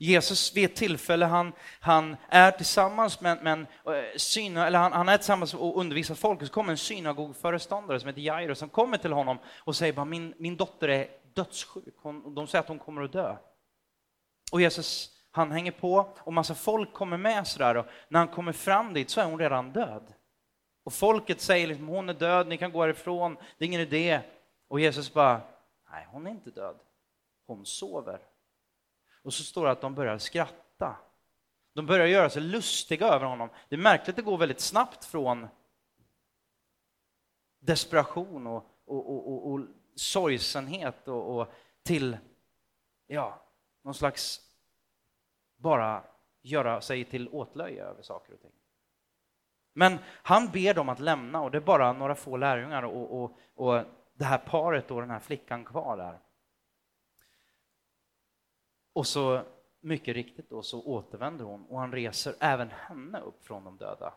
[0.03, 4.93] Jesus vid ett tillfälle, han, han är tillsammans med, med en eh, syna, eller han,
[4.93, 8.99] han, är tillsammans och undervisar folk, så kommer en synagogföreståndare som heter Jairo som kommer
[8.99, 12.79] till honom och säger bara min, min dotter är dödssjuk, hon, de säger att hon
[12.79, 13.37] kommer att dö.
[14.53, 18.53] Och Jesus, han hänger på och massa folk kommer med sådär och när han kommer
[18.53, 20.13] fram dit så är hon redan död.
[20.85, 24.21] Och folket säger liksom, hon är död, ni kan gå härifrån, det är ingen idé.
[24.69, 25.41] Och Jesus bara,
[25.93, 26.77] nej hon är inte död,
[27.47, 28.30] hon sover.
[29.23, 30.97] Och så står det att de börjar skratta.
[31.73, 33.49] De börjar göra sig lustiga över honom.
[33.69, 35.49] Det är märkligt att det går väldigt snabbt från
[37.61, 39.61] desperation och, och, och, och, och
[39.95, 41.53] sorgsenhet och, och
[41.83, 42.17] till
[43.07, 43.43] ja,
[43.83, 44.41] någon slags
[45.57, 46.05] bara
[46.43, 48.53] göra sig till åtlöje över saker och ting.
[49.73, 53.39] Men han ber dem att lämna och det är bara några få lärjungar och, och,
[53.55, 56.19] och det här paret och den här flickan kvar där.
[58.93, 59.43] Och så
[59.81, 64.15] mycket riktigt då så återvänder hon och han reser även henne upp från de döda.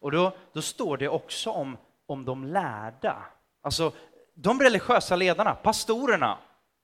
[0.00, 1.76] Och då, då står det också om,
[2.06, 3.26] om de lärda,
[3.60, 3.92] alltså
[4.34, 6.38] de religiösa ledarna, pastorerna,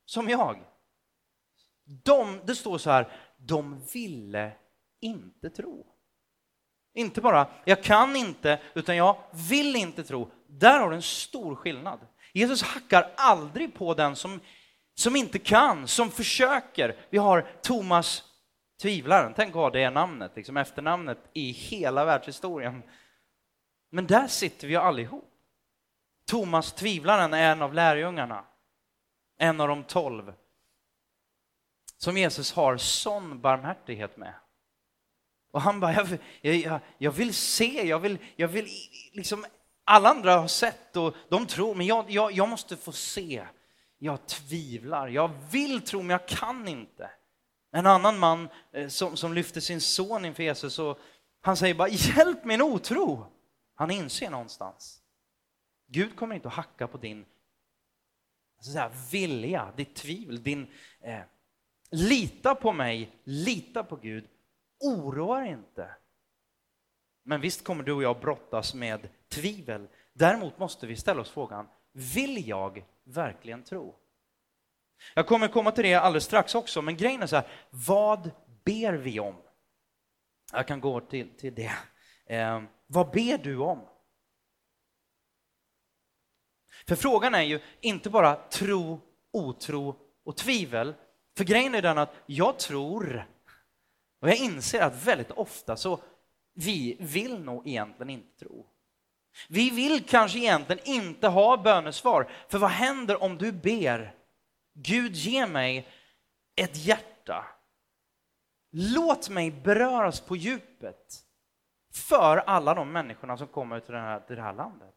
[0.05, 0.65] som jag.
[1.85, 4.53] De, det står så här, de ville
[5.01, 5.87] inte tro.
[6.95, 9.17] Inte bara, jag kan inte, utan jag
[9.51, 10.31] vill inte tro.
[10.47, 11.99] Där har du en stor skillnad.
[12.33, 14.41] Jesus hackar aldrig på den som,
[14.95, 16.97] som inte kan, som försöker.
[17.11, 18.25] Vi har Thomas
[18.83, 22.83] tvivlaren, tänk att ha det namnet, liksom efternamnet i hela världshistorien.
[23.91, 25.31] Men där sitter vi allihop.
[26.27, 28.45] Thomas tvivlaren är en av lärjungarna,
[29.39, 30.35] en av de tolv
[31.99, 34.35] som Jesus har sån barmhärtighet med.
[35.51, 38.69] Och han bara, jag, jag, jag vill se, jag vill, jag vill
[39.13, 39.47] liksom,
[39.85, 43.47] alla andra har sett och de tror, men jag, jag, jag måste få se.
[44.05, 47.11] Jag tvivlar, jag vill tro, men jag kan inte.
[47.71, 50.99] En annan man eh, som, som lyfter sin son inför Jesus och
[51.41, 53.27] han säger bara, hjälp min otro.
[53.75, 55.03] Han inser någonstans.
[55.87, 57.25] Gud kommer inte att hacka på din
[58.61, 60.67] så säga, vilja, ditt tvivel, din
[61.01, 61.21] eh,
[61.91, 64.25] Lita på mig, lita på Gud,
[64.81, 65.97] oroa inte.
[67.23, 69.89] Men visst kommer du och jag brottas med tvivel.
[70.13, 73.95] Däremot måste vi ställa oss frågan, vill jag verkligen tro?
[75.15, 78.31] Jag kommer komma till det alldeles strax också, men grejen är så här, vad
[78.65, 79.37] ber vi om?
[80.53, 81.73] Jag kan gå till, till det.
[82.27, 83.89] Eh, vad ber du om?
[86.87, 89.01] För frågan är ju inte bara tro,
[89.33, 90.95] otro och tvivel,
[91.37, 93.29] för grejen är den att jag tror,
[94.21, 96.01] och jag inser att väldigt ofta så
[96.55, 98.67] vi vill nog egentligen inte tro.
[99.49, 104.15] Vi vill kanske egentligen inte ha bönesvar, för vad händer om du ber
[104.75, 105.89] Gud ge mig
[106.57, 107.47] ett hjärta.
[108.77, 111.25] låt mig beröras på djupet
[111.93, 114.95] för alla de människorna som kommer till det här, till det här landet.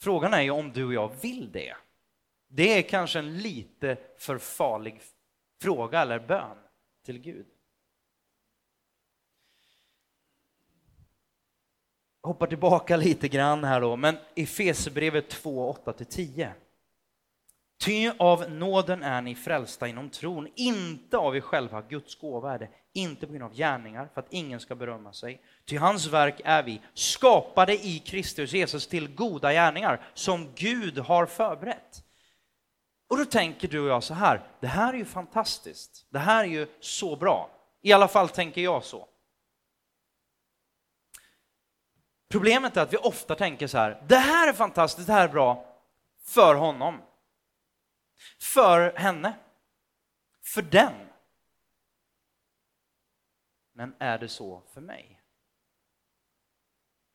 [0.00, 1.76] Frågan är ju om du och jag vill det.
[2.48, 5.00] Det är kanske en lite för farlig
[5.62, 6.58] fråga eller bön
[7.04, 7.46] till Gud.
[12.22, 16.52] Hoppar tillbaka lite grann här då, men i Fesebrevet 2, 8-10.
[17.84, 22.58] Ty av nåden är ni frälsta inom tron, inte av er själva, Guds gåva är
[22.58, 25.40] det, inte på grund av gärningar, för att ingen ska berömma sig.
[25.64, 31.26] Ty hans verk är vi, skapade i Kristus Jesus till goda gärningar, som Gud har
[31.26, 32.04] förberett.
[33.08, 36.44] Och då tänker du och jag så här, det här är ju fantastiskt, det här
[36.44, 37.50] är ju så bra.
[37.82, 39.08] I alla fall tänker jag så.
[42.30, 45.32] Problemet är att vi ofta tänker så här, det här är fantastiskt, det här är
[45.32, 45.66] bra
[46.22, 47.02] för honom.
[48.40, 49.38] För henne.
[50.42, 50.92] För den.
[53.72, 55.22] Men är det så för mig?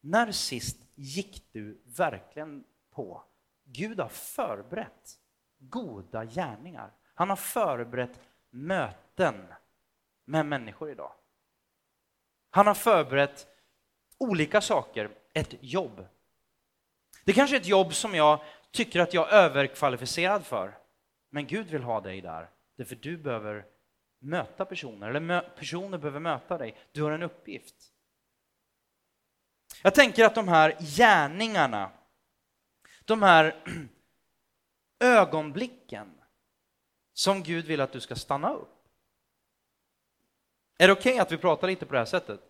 [0.02, 3.24] När sist gick du verkligen på
[3.64, 5.20] Gud har förberett
[5.58, 6.92] goda gärningar.
[7.14, 9.54] Han har förberett möten
[10.26, 11.12] med människor idag.
[12.50, 13.55] Han har förberett
[14.30, 16.06] olika saker, ett jobb.
[17.24, 20.78] Det kanske är ett jobb som jag tycker att jag är överkvalificerad för.
[21.30, 23.66] Men Gud vill ha dig där, därför du behöver
[24.20, 26.78] möta personer, eller mö personer behöver möta dig.
[26.92, 27.76] Du har en uppgift.
[29.84, 31.92] Jag tänker att de här gärningarna,
[33.06, 33.64] de här
[35.00, 36.22] ögonblicken
[37.14, 38.76] som Gud vill att du ska stanna upp.
[40.78, 42.42] Är det okej okay att vi pratar lite på det här sättet?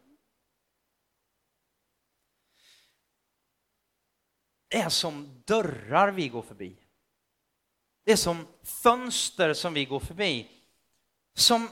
[4.70, 6.76] Är som dörrar vi går förbi.
[8.04, 10.52] Det är som fönster som vi går förbi,
[11.34, 11.70] som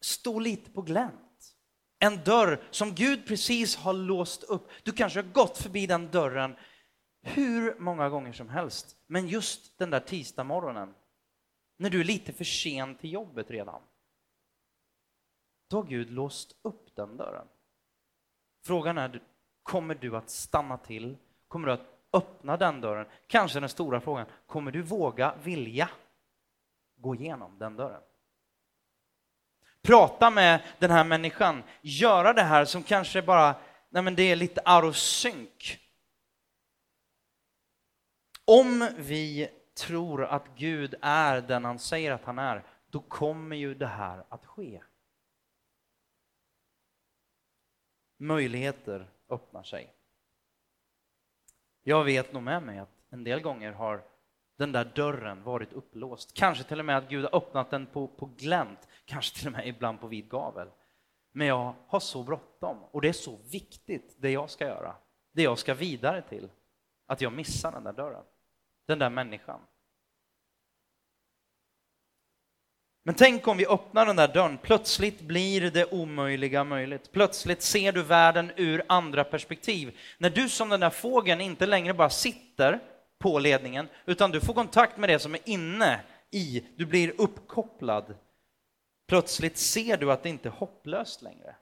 [0.00, 1.56] står lite på glänt.
[1.98, 4.70] En dörr som Gud precis har låst upp.
[4.82, 6.56] Du kanske har gått förbi den dörren
[7.22, 10.94] hur många gånger som helst, men just den där tisdagsmorgonen,
[11.76, 13.82] när du är lite för sen till jobbet redan,
[15.68, 17.46] då har Gud låst upp den dörren.
[18.64, 19.22] Frågan är,
[19.62, 21.16] kommer du att stanna till?
[21.48, 23.06] Kommer du att öppna den dörren.
[23.26, 25.88] Kanske den stora frågan, kommer du våga, vilja
[26.96, 28.02] gå igenom den dörren?
[29.82, 33.54] Prata med den här människan, göra det här som kanske bara,
[33.88, 35.78] nej men det är lite out of sync.
[38.44, 43.74] Om vi tror att Gud är den han säger att han är, då kommer ju
[43.74, 44.82] det här att ske.
[48.16, 49.95] Möjligheter öppnar sig.
[51.88, 54.02] Jag vet nog med mig att en del gånger har
[54.56, 56.34] den där dörren varit upplåst.
[56.34, 59.52] Kanske till och med att Gud har öppnat den på, på glänt, kanske till och
[59.52, 60.68] med ibland på vid gavel.
[61.32, 64.94] Men jag har så bråttom och det är så viktigt det jag ska göra,
[65.32, 66.48] det jag ska vidare till,
[67.06, 68.24] att jag missar den där dörren,
[68.86, 69.60] den där människan.
[73.06, 77.12] Men tänk om vi öppnar den där dörren, plötsligt blir det omöjliga möjligt.
[77.12, 79.98] Plötsligt ser du världen ur andra perspektiv.
[80.18, 82.80] När du som den där fågeln inte längre bara sitter
[83.18, 88.14] på ledningen, utan du får kontakt med det som är inne i, du blir uppkopplad.
[89.08, 91.56] Plötsligt ser du att det inte är hopplöst längre.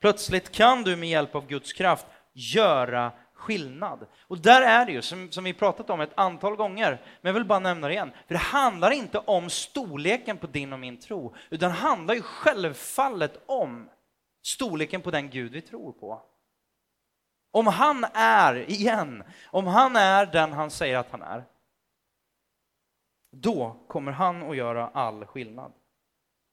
[0.00, 4.06] Plötsligt kan du med hjälp av Guds kraft göra skillnad.
[4.20, 7.34] Och där är det ju, som, som vi pratat om ett antal gånger, men jag
[7.34, 11.00] vill bara nämna det igen, för det handlar inte om storleken på din och min
[11.00, 13.88] tro, utan det handlar ju självfallet om
[14.42, 16.22] storleken på den Gud vi tror på.
[17.50, 21.44] Om han är, igen, om han är den han säger att han är,
[23.32, 25.72] då kommer han att göra all skillnad.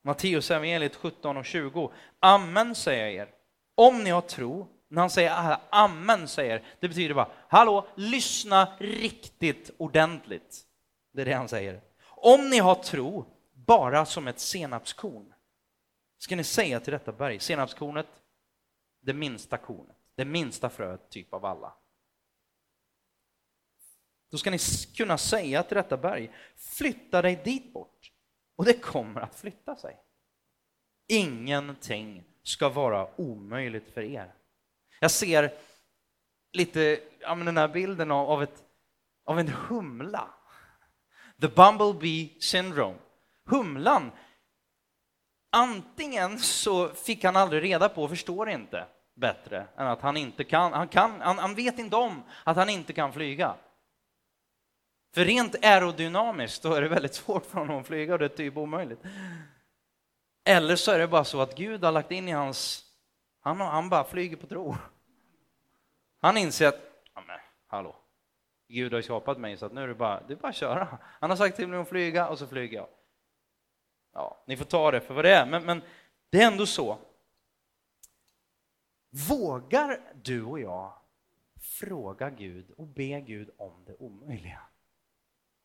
[0.03, 1.91] Matteus evangeliet 17 och 20.
[2.19, 3.29] Amen säger jag er,
[3.75, 9.71] om ni har tro när han säger amen, säger, det betyder bara hallå, lyssna riktigt
[9.77, 10.65] ordentligt.
[11.13, 11.81] Det är det han säger.
[12.01, 15.33] Om ni har tro bara som ett senapskorn
[16.17, 18.07] ska ni säga till detta berg, senapskornet,
[19.01, 21.73] det minsta kornet, det minsta fröet typ av alla.
[24.31, 24.57] Då ska ni
[24.95, 28.11] kunna säga till detta berg, flytta dig dit bort.
[28.55, 29.97] Och det kommer att flytta sig.
[31.07, 34.35] Ingenting ska vara omöjligt för er.
[35.05, 35.53] Jag ser
[36.53, 38.63] lite, ja, men den här bilden av, av, ett,
[39.25, 40.27] av en humla.
[41.41, 42.95] The Bumblebee Syndrome.
[43.45, 44.11] Humlan,
[45.51, 48.85] antingen så fick han aldrig reda på, och förstår inte
[49.15, 52.69] bättre, än att han inte kan, han, kan han, han vet inte om att han
[52.69, 53.55] inte kan flyga.
[55.13, 58.29] För rent aerodynamiskt då är det väldigt svårt för honom att flyga och det är
[58.29, 58.99] typ omöjligt.
[60.45, 62.83] Eller så är det bara så att Gud har lagt in i hans,
[63.41, 64.75] han, han bara flyger på tro.
[66.25, 66.79] Han inser att,
[67.13, 67.95] ja men hallå,
[68.67, 70.55] Gud har ju skapat mig så att nu är det bara, det är bara att
[70.55, 70.97] köra.
[71.01, 72.87] Han har sagt till mig att flyga och så flyger jag.
[74.13, 75.81] Ja, ni får ta det för vad det är, men, men
[76.29, 76.97] det är ändå så.
[79.29, 80.93] Vågar du och jag
[81.79, 84.61] fråga Gud och be Gud om det omöjliga?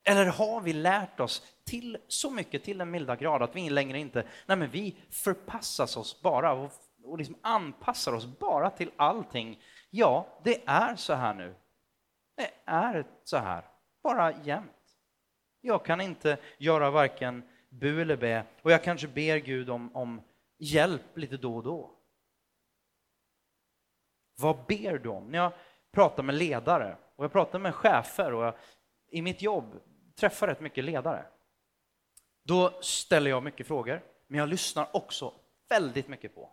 [0.04, 3.98] Eller har vi lärt oss till så mycket, till den milda grad, att vi längre
[3.98, 6.72] inte, nej men vi förpassas oss bara och,
[7.04, 9.62] och liksom anpassar oss bara till allting.
[9.90, 11.54] Ja, det är så här nu.
[12.36, 13.64] Det är så här,
[14.02, 14.96] bara jämt.
[15.60, 20.22] Jag kan inte göra varken bu eller bä och jag kanske ber Gud om, om
[20.58, 21.90] hjälp lite då och då.
[24.36, 25.30] Vad ber du om?
[25.30, 25.52] När jag
[25.92, 28.54] pratar med ledare och jag pratar med chefer och jag,
[29.08, 29.80] i mitt jobb
[30.14, 31.26] träffar rätt mycket ledare.
[32.42, 35.34] Då ställer jag mycket frågor, men jag lyssnar också
[35.68, 36.50] väldigt mycket på.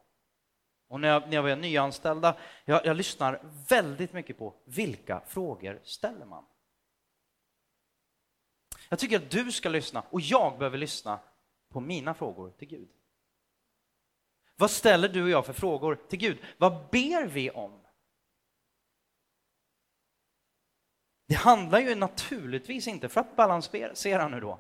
[0.88, 5.80] Och när jag, när jag var nyanställda, jag, jag lyssnar väldigt mycket på vilka frågor
[5.84, 6.46] ställer man?
[8.90, 11.20] Jag tycker att du ska lyssna och jag behöver lyssna
[11.70, 12.90] på mina frågor till Gud.
[14.56, 16.38] Vad ställer du och jag för frågor till Gud?
[16.58, 17.82] Vad ber vi om?
[21.28, 24.60] Det handlar ju naturligtvis inte, för att balansera nu då,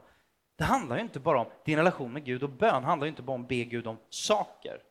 [0.55, 3.21] det handlar ju inte bara om din relation med Gud och bön, handlar ju inte
[3.21, 4.81] bara om att be Gud om saker.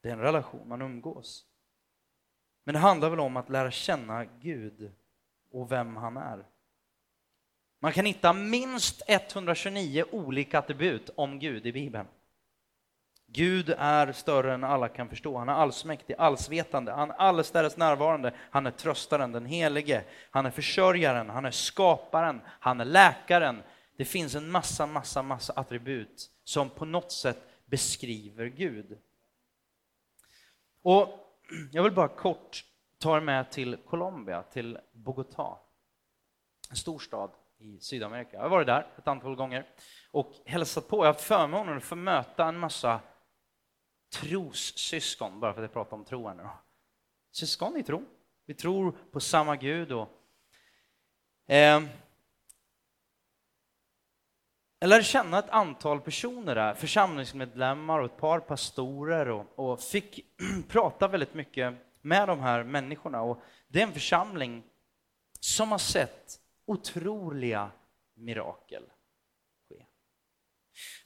[0.00, 1.44] Det är en relation, man umgås.
[2.64, 4.92] Men det handlar väl om att lära känna Gud
[5.50, 6.46] och vem han är.
[7.80, 12.06] Man kan hitta minst 129 olika attribut om Gud i Bibeln.
[13.26, 15.38] Gud är större än alla kan förstå.
[15.38, 18.34] Han är allsmäktig, allsvetande, han är allestädes närvarande.
[18.50, 20.04] Han är tröstaren, den helige.
[20.30, 23.62] Han är försörjaren, han är skaparen, han är läkaren.
[23.96, 28.98] Det finns en massa, massa, massa attribut som på något sätt beskriver Gud.
[30.88, 31.08] Och
[31.72, 32.64] jag vill bara kort
[32.98, 35.58] ta er med till Colombia, till Bogotá.
[36.70, 38.36] En stor stad i Sydamerika.
[38.36, 39.66] Jag har varit där ett antal gånger
[40.10, 40.96] och hälsat på.
[40.96, 43.00] Jag har haft förmånen att få möta en massa
[44.14, 46.48] trossyskon, bara för att jag pratar om tro här nu.
[47.30, 48.04] Syskon i tro.
[48.46, 49.92] Vi tror på samma Gud.
[49.92, 50.08] Och,
[51.52, 51.82] eh,
[54.78, 60.20] jag lärde känna ett antal personer där, församlingsmedlemmar och ett par pastorer och, och fick
[60.68, 63.22] prata väldigt mycket med de här människorna.
[63.22, 64.64] Och det är en församling
[65.40, 67.70] som har sett otroliga
[68.14, 68.82] mirakel.
[69.68, 69.84] ske.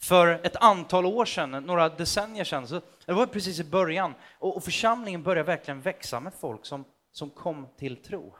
[0.01, 4.57] För ett antal år sedan, några decennier sedan, så det var precis i början, och,
[4.57, 8.35] och församlingen började verkligen växa med folk som, som kom till tro.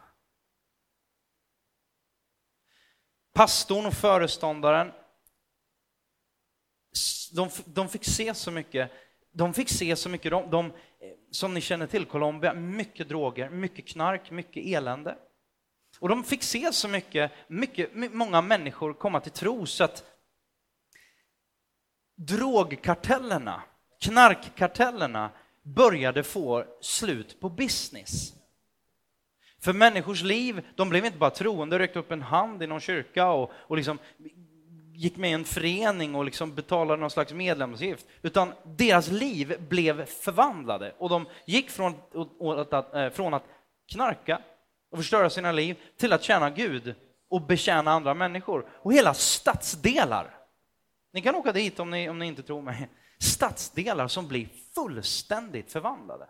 [3.35, 4.93] Pastorn och föreståndaren,
[7.32, 8.90] de, de fick se så mycket,
[9.32, 10.72] de fick se så mycket, de, de, eh,
[11.30, 15.16] som ni känner till, Colombia, mycket droger, mycket knark, mycket elände.
[15.99, 20.05] Och de fick se så mycket, mycket, många människor komma till tro så att
[22.16, 23.62] drogkartellerna,
[24.01, 25.30] knarkkartellerna
[25.62, 28.32] började få slut på business.
[29.61, 33.30] För människors liv, de blev inte bara troende, räckte upp en hand i någon kyrka
[33.30, 33.99] och, och liksom
[34.95, 40.07] gick med i en förening och liksom betalade någon slags medlemsavgift, utan deras liv blev
[40.07, 41.95] förvandlade och de gick från,
[42.70, 43.45] att, eh, från att
[43.93, 44.43] knarka
[44.90, 46.95] och förstöra sina liv till att tjäna Gud
[47.28, 48.66] och betjäna andra människor.
[48.70, 50.38] Och hela stadsdelar
[51.12, 52.88] ni kan åka dit om ni, om ni inte tror mig.
[53.18, 56.28] Stadsdelar som blir fullständigt förvandlade.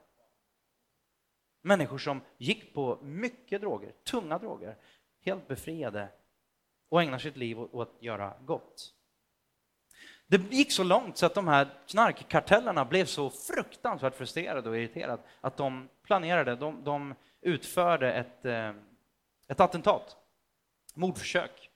[1.62, 4.76] Människor som gick på mycket droger, tunga droger,
[5.24, 6.08] helt befriade
[6.92, 8.92] och ägnar sitt liv åt att göra gott.
[10.26, 15.22] Det gick så långt så att de här knarkkartellerna blev så fruktansvärt frustrerade och irriterade
[15.40, 18.72] att de planerade, de, de utförde ett, eh,
[19.48, 20.16] ett attentat,
[20.94, 21.70] mordförsök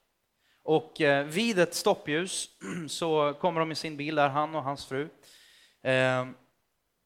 [0.62, 2.50] och eh, vid ett stoppljus
[2.88, 5.08] så kommer de i sin bil där, han och hans fru.
[5.82, 6.26] Eh,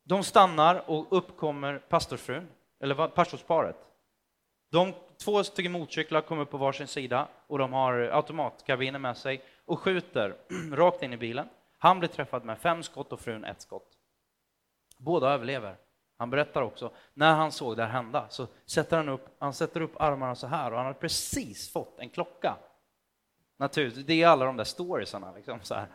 [0.03, 2.49] de stannar och upp kommer pastorsfrun,
[2.81, 3.90] eller pastorsparet.
[4.71, 9.79] De två stycken motorcyklar kommer på varsin sida och de har automatkarbiner med sig och
[9.79, 10.37] skjuter
[10.73, 11.49] rakt in i bilen.
[11.79, 13.89] Han blir träffad med fem skott och frun ett skott.
[14.99, 15.77] Båda överlever.
[16.17, 19.81] Han berättar också, när han såg det här hända så sätter han upp, han sätter
[19.81, 22.57] upp armarna så här och han har precis fått en klocka
[23.61, 25.33] Naturligtvis, det är alla de där storiesarna.
[25.33, 25.87] Liksom, så här.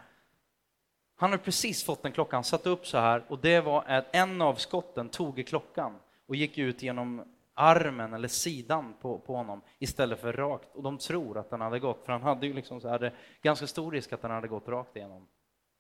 [1.15, 4.15] Han har precis fått en klocka, han satte upp så här och det var att
[4.15, 9.35] en av skotten tog i klockan och gick ut genom armen eller sidan på, på
[9.35, 10.75] honom istället för rakt.
[10.75, 13.67] Och de tror att den hade gått, för han hade ju liksom så hade ganska
[13.67, 15.27] stor risk att den hade gått rakt igenom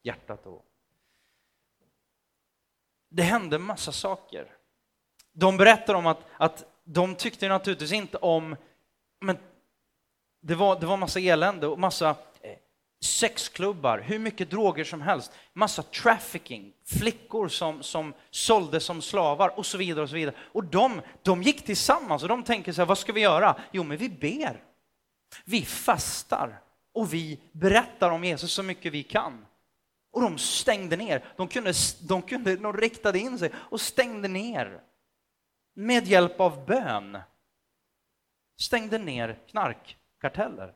[0.03, 0.43] hjärtat.
[0.43, 0.63] då.
[3.09, 4.51] det hände massa saker.
[5.31, 8.55] De berättar om att, att de tyckte naturligtvis inte om,
[9.19, 9.37] men
[10.41, 12.15] det var, det var massa elände och massa
[12.99, 19.65] sexklubbar, hur mycket droger som helst, massa trafficking, flickor som, som såldes som slavar och
[19.65, 20.03] så vidare.
[20.03, 20.35] Och så vidare.
[20.39, 23.61] Och de, de gick tillsammans och de tänker så här, vad ska vi göra?
[23.71, 24.63] Jo, men vi ber.
[25.45, 26.61] Vi fastar
[26.93, 29.45] och vi berättar om Jesus så mycket vi kan.
[30.11, 31.25] Och de stängde ner.
[31.37, 34.81] De, kunde, de, kunde, de riktade in sig och stängde ner.
[35.73, 37.17] Med hjälp av bön.
[38.57, 40.73] Stängde ner knarkkarteller.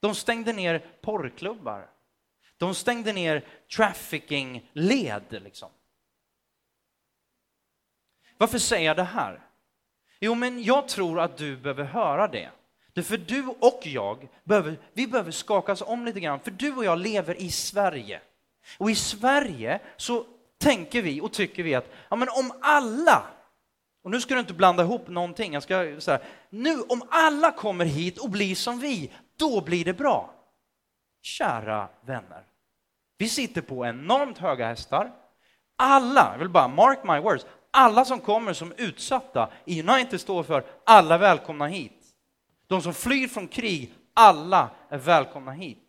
[0.00, 1.90] De stängde ner porrklubbar.
[2.56, 3.44] De stängde ner
[3.76, 5.42] trafficking-led.
[5.42, 5.70] Liksom.
[8.36, 9.40] Varför säger jag det här?
[10.20, 12.50] Jo, men jag tror att du behöver höra det.
[13.02, 16.98] För du och jag, behöver, vi behöver skakas om lite grann, för du och jag
[16.98, 18.20] lever i Sverige.
[18.78, 20.26] Och i Sverige så
[20.58, 23.26] tänker vi och tycker vi att ja, men om alla,
[24.02, 26.20] och nu ska du inte blanda ihop någonting, jag ska säga,
[26.50, 30.34] nu om alla kommer hit och blir som vi, då blir det bra.
[31.22, 32.44] Kära vänner,
[33.18, 35.12] vi sitter på enormt höga hästar.
[35.76, 40.42] Alla, jag vill bara mark my words, alla som kommer som utsatta i United står
[40.42, 42.04] för alla välkomna hit.
[42.66, 45.84] De som flyr från krig, alla är välkomna hit.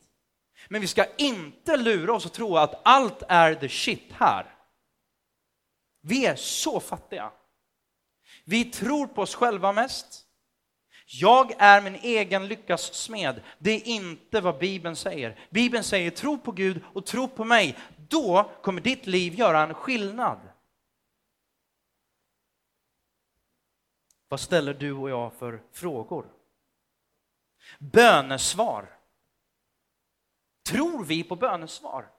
[0.67, 4.55] Men vi ska inte lura oss och tro att allt är the shit här.
[6.01, 7.31] Vi är så fattiga.
[8.45, 10.25] Vi tror på oss själva mest.
[11.12, 13.41] Jag är min egen lyckas smed.
[13.57, 15.39] Det är inte vad Bibeln säger.
[15.49, 17.78] Bibeln säger tro på Gud och tro på mig.
[17.97, 20.39] Då kommer ditt liv göra en skillnad.
[24.28, 26.26] Vad ställer du och jag för frågor?
[27.80, 28.97] Bönesvar.
[30.70, 32.12] Tror vi på bönesvar?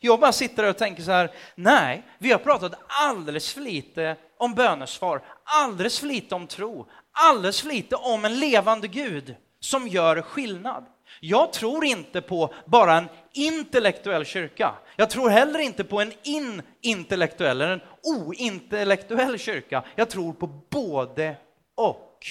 [0.00, 4.16] Jag bara sitter där och tänker så här, nej, vi har pratat alldeles för lite
[4.36, 9.88] om bönesvar, alldeles för lite om tro, alldeles för lite om en levande Gud som
[9.88, 10.86] gör skillnad.
[11.20, 14.74] Jag tror inte på bara en intellektuell kyrka.
[14.96, 19.84] Jag tror heller inte på en inintellektuell eller en ointellektuell kyrka.
[19.96, 21.36] Jag tror på både
[21.74, 22.26] och.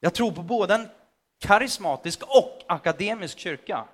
[0.00, 0.88] Jag tror på både en
[1.38, 3.88] karismatisk och akademisk kyrka.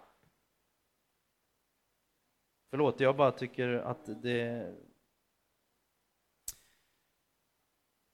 [2.70, 4.74] Förlåt, jag bara tycker att det...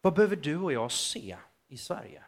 [0.02, 1.36] Vad behöver du och jag se
[1.68, 2.22] i Sverige?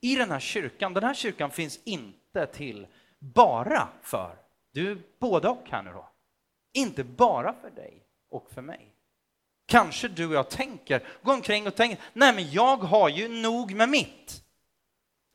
[0.00, 2.86] I den här kyrkan, den här kyrkan finns inte till
[3.18, 4.36] bara för,
[4.72, 6.08] du både och här nu då,
[6.72, 8.88] inte bara för dig och för mig.
[9.66, 13.74] Kanske du och jag tänker, går omkring och tänker, nej men jag har ju nog
[13.74, 14.44] med mitt.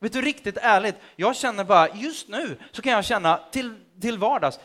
[0.00, 4.18] Vet du, riktigt ärligt, jag känner bara, just nu så kan jag känna till, till
[4.18, 4.60] vardags,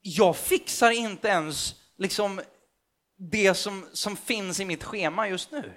[0.00, 2.40] jag fixar inte ens liksom
[3.16, 5.72] det som, som finns i mitt schema just nu.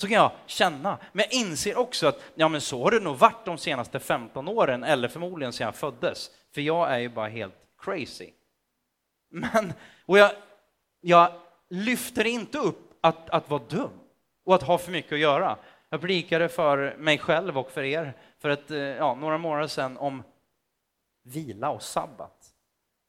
[0.00, 0.98] Så kan jag känna.
[1.12, 4.48] Men jag inser också att ja, men så har det nog varit de senaste 15
[4.48, 6.30] åren, eller förmodligen sedan jag föddes.
[6.54, 8.30] För jag är ju bara helt crazy.
[9.30, 9.72] Men,
[10.06, 10.30] och jag,
[11.00, 11.32] jag
[11.70, 13.90] lyfter inte upp att, att vara dum
[14.44, 15.58] och att ha för mycket att göra.
[15.88, 19.96] Jag predikade för mig själv och för er för ett, eh, ja, några månader sedan
[19.96, 20.22] om
[21.22, 22.54] vila och sabbat.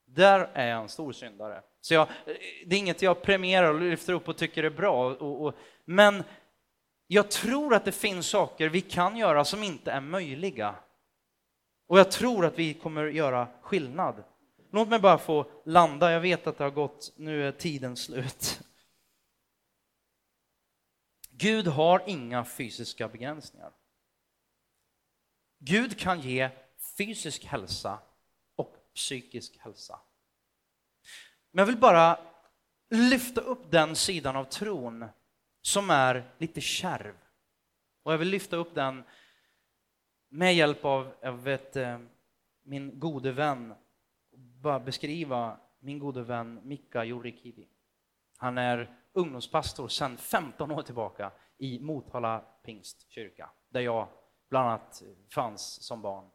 [0.07, 1.61] Där är jag en stor syndare.
[1.85, 5.05] Så jag, eh, det är inget jag premierar och lyfter upp och tycker är bra.
[5.13, 5.55] Och, och,
[5.85, 6.23] men
[7.07, 10.75] jag tror att det finns saker vi kan göra som inte är möjliga.
[11.87, 14.23] Och jag tror att vi kommer göra skillnad.
[14.71, 18.61] Låt mig bara få landa, jag vet att det har gått, nu är tiden slut.
[21.29, 23.71] Gud har inga fysiska begränsningar.
[25.59, 26.49] Gud kan ge
[26.97, 27.99] fysisk hälsa
[28.55, 29.99] och psykisk hälsa.
[31.55, 32.19] Men jag vill bara
[32.89, 35.05] lyfta upp den sidan av tron
[35.61, 37.15] som är lite kärv.
[38.03, 39.03] Och jag vill lyfta upp den
[40.29, 41.99] med hjälp av, jag vet, eh,
[42.63, 43.73] min gode vän,
[44.35, 47.67] bara beskriva min gode vän Mika Jorikivi.
[48.37, 54.07] Han är ungdomspastor sedan 15 år tillbaka i Motala pingstkyrka, där jag
[54.49, 55.03] bland annat
[55.33, 56.29] fanns som barn.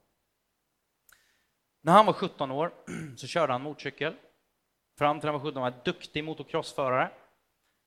[1.81, 2.75] När han var 17 år
[3.17, 4.17] så körde han motorcykel.
[5.01, 7.11] Fram till han var 17 var han duktig motocrossförare.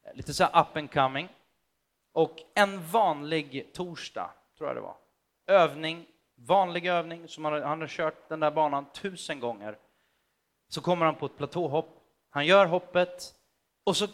[0.05, 1.30] Eh, lite så up and coming.
[2.11, 4.95] Och en vanlig torsdag, tror jag det var,
[5.47, 6.05] övning,
[6.36, 9.78] vanlig övning, som han, han har kört den där banan tusen gånger.
[10.68, 13.36] Så kommer han på ett platåhopp, han gör hoppet
[13.84, 14.07] och så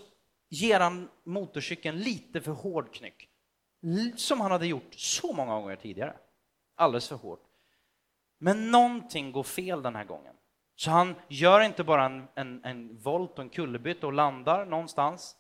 [0.49, 3.29] ger han motorcykeln lite för hård knyck.
[4.15, 6.17] Som han hade gjort så många gånger tidigare.
[6.75, 7.43] Alldeles för hårt.
[8.37, 10.35] Men någonting går fel den här gången.
[10.79, 15.37] Så han gör inte bara en, en, en volt och en kullerbytta och landar någonstans,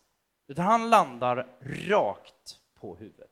[0.47, 3.31] utan han landar rakt på huvudet.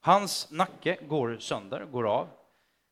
[0.00, 2.28] Hans nacke går sönder, går av.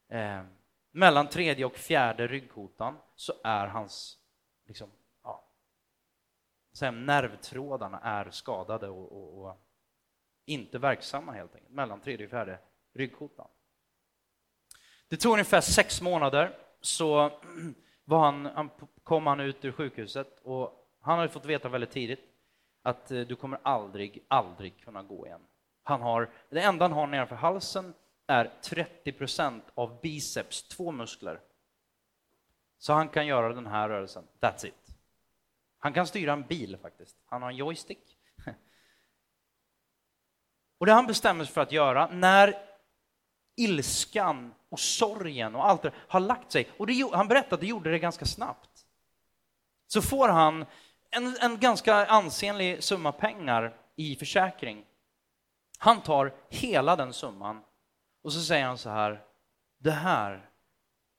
[0.09, 0.43] Eh,
[0.91, 4.19] mellan tredje och fjärde ryggkotan så är hans
[4.67, 4.91] liksom,
[5.23, 5.45] ja,
[6.73, 9.57] sen nervtrådarna är skadade och, och, och,
[10.45, 12.59] inte verksamma helt enkelt, mellan tredje och fjärde
[12.93, 13.49] ryggkotan.
[15.09, 17.31] Det tog ungefär sex månader så
[18.05, 18.71] var han, han,
[19.03, 22.21] kom han ut ur sjukhuset och han hade fått veta väldigt tidigt
[22.83, 25.41] att eh, du kommer aldrig, aldrig kunna gå igen.
[25.83, 27.95] Han har, det enda han har nedanför halsen
[28.27, 31.41] är 30 procent av biceps, två muskler.
[32.79, 34.97] Så han kan göra den här rörelsen, that's it.
[35.79, 38.19] Han kan styra en bil faktiskt, han har en joystick.
[40.79, 42.68] Och det han bestämmer sig för att göra, när
[43.59, 47.67] ilskan och sorgen och allt det har lagt sig, och det, han berättade att det
[47.67, 48.87] gjorde det ganska snabbt,
[49.87, 50.67] så får han
[51.11, 54.85] en, en ganska ansenlig summa pengar i försäkring.
[55.79, 57.63] Han tar hela den summan
[58.23, 59.25] och så säger han så här,
[59.79, 60.51] det här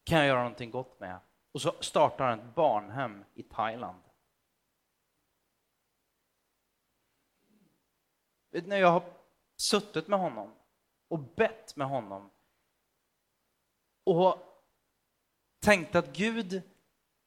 [0.04, 1.20] kan jag göra någonting gott med.
[1.52, 4.02] Och så startar han ett barnhem i Thailand.
[8.52, 9.04] När jag har
[9.56, 10.52] suttit med honom
[11.10, 12.32] och bett med honom
[14.04, 14.64] och
[15.60, 16.62] tänkt att Gud,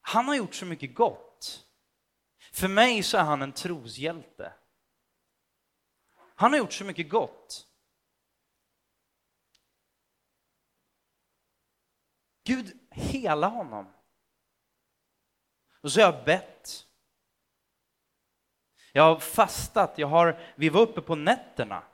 [0.00, 1.66] han har gjort så mycket gott.
[2.52, 4.52] För mig så är han en troshjälte.
[6.14, 7.68] Han har gjort så mycket gott.
[12.44, 13.92] Gud, hela honom.
[15.80, 16.86] Och så har jag bett.
[18.92, 21.91] Jag har fastat, jag har, vi var uppe på nätterna.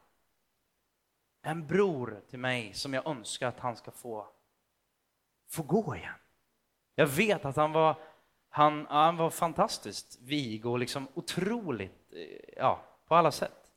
[1.48, 4.26] En bror till mig som jag önskar att han ska få,
[5.50, 6.14] få gå igen.
[6.94, 7.96] Jag vet att han var,
[8.48, 13.72] han, han var fantastiskt vig och liksom otroligt, eh, ja, på alla sätt.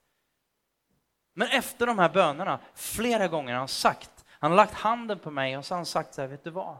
[1.33, 5.31] Men efter de här bönerna, flera gånger har han sagt, han har lagt handen på
[5.31, 6.77] mig och så har han sagt så här, vet du vad?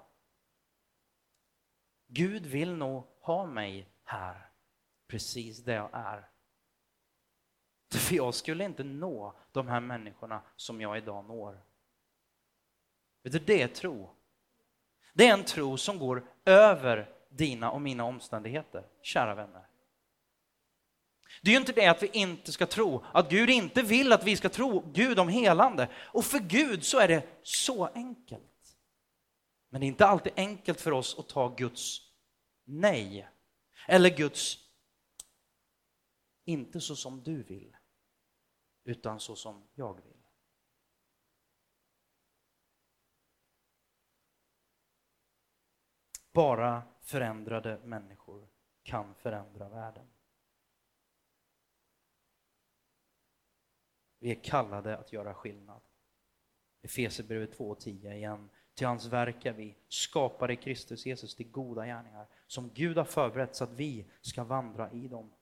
[2.08, 4.50] Gud vill nog ha mig här,
[5.08, 6.31] precis där jag är.
[7.98, 11.62] För jag skulle inte nå de här människorna som jag idag når.
[13.24, 14.16] Vet du, det är tro.
[15.14, 19.66] Det är en tro som går över dina och mina omständigheter, kära vänner.
[21.42, 24.24] Det är ju inte det att vi inte ska tro, att Gud inte vill att
[24.24, 25.90] vi ska tro Gud om helande.
[25.96, 28.78] Och för Gud så är det så enkelt.
[29.70, 32.02] Men det är inte alltid enkelt för oss att ta Guds
[32.64, 33.30] nej.
[33.88, 34.58] Eller Guds
[36.46, 37.76] inte så som du vill,
[38.84, 40.22] utan så som jag vill.
[46.32, 48.48] Bara förändrade människor
[48.84, 50.08] kan förändra världen.
[54.20, 55.82] Vi är kallade att göra skillnad.
[56.82, 58.50] Efesierbrevet 2.10 igen.
[58.74, 63.06] Till hans verk är vi skapade i Kristus Jesus till goda gärningar som Gud har
[63.06, 65.34] förberett så att vi ska vandra i dem.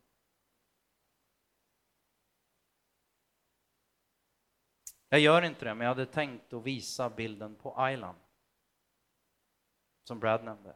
[5.10, 8.18] Jag gör inte det, men jag hade tänkt att visa bilden på Island.
[10.04, 10.76] Som Brad nämnde.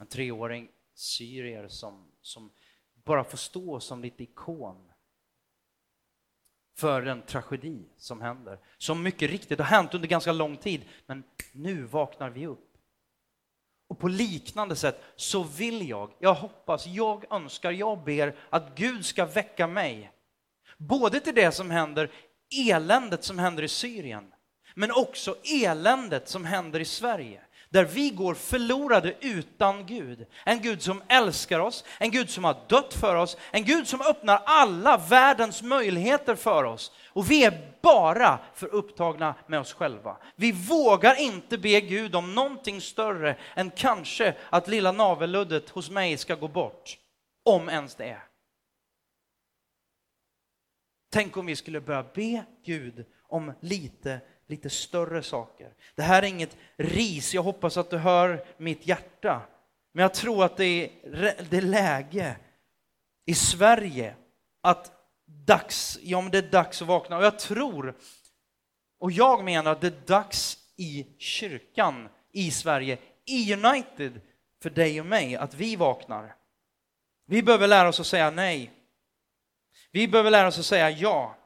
[0.00, 2.52] En treåring syrier som, som
[2.94, 4.90] bara får stå som lite ikon
[6.76, 8.58] för den tragedi som händer.
[8.78, 12.76] Som mycket riktigt har hänt under ganska lång tid, men nu vaknar vi upp.
[13.86, 19.04] Och på liknande sätt så vill jag, jag hoppas, jag önskar, jag ber att Gud
[19.04, 20.12] ska väcka mig.
[20.76, 22.10] Både till det som händer,
[22.50, 24.24] eländet som händer i Syrien,
[24.74, 27.40] men också eländet som händer i Sverige
[27.70, 30.26] där vi går förlorade utan Gud.
[30.44, 34.00] En Gud som älskar oss, en Gud som har dött för oss, en Gud som
[34.00, 36.92] öppnar alla världens möjligheter för oss.
[37.08, 40.16] Och vi är bara för upptagna med oss själva.
[40.36, 46.16] Vi vågar inte be Gud om någonting större än kanske att lilla navelluddet hos mig
[46.16, 46.96] ska gå bort.
[47.44, 48.29] Om ens det är.
[51.10, 55.74] Tänk om vi skulle börja be Gud om lite lite större saker.
[55.94, 59.42] Det här är inget ris, jag hoppas att du hör mitt hjärta.
[59.92, 60.90] Men jag tror att det är,
[61.50, 62.36] det är läge
[63.26, 64.14] i Sverige
[64.60, 64.92] att
[65.26, 67.16] dags, ja, men det är dags att vakna.
[67.16, 67.96] Och jag tror,
[68.98, 74.20] och jag menar att det är dags i kyrkan i Sverige, i United,
[74.62, 76.34] för dig och mig, att vi vaknar.
[77.26, 78.70] Vi behöver lära oss att säga nej.
[79.90, 81.36] Vi behöver lära oss att säga ja.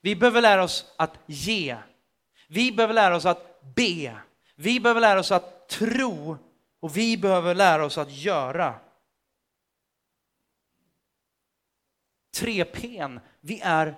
[0.00, 1.76] Vi behöver lära oss att ge.
[2.48, 4.16] Vi behöver lära oss att be.
[4.56, 6.38] Vi behöver lära oss att tro
[6.80, 8.80] och vi behöver lära oss att göra.
[12.36, 13.94] 3P, vi är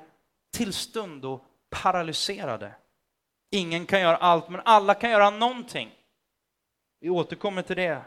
[0.53, 2.75] till stundo paralyserade.
[3.51, 5.91] Ingen kan göra allt, men alla kan göra någonting.
[7.01, 8.03] Vi återkommer till det.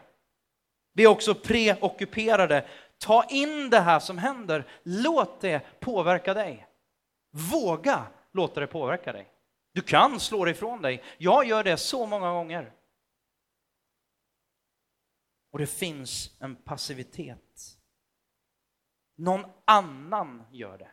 [0.94, 2.68] Vi är också preockuperade.
[3.00, 4.68] Ta in det här som händer.
[4.84, 6.68] Låt det påverka dig.
[7.32, 9.32] Våga låta det påverka dig.
[9.72, 11.04] Du kan slå det ifrån dig.
[11.18, 12.74] Jag gör det så många gånger.
[15.52, 17.78] Och det finns en passivitet.
[19.16, 20.92] Någon annan gör det.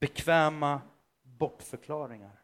[0.00, 0.80] Bekväma
[1.22, 2.42] bortförklaringar.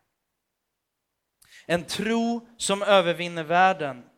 [1.66, 4.10] En tro som övervinner världen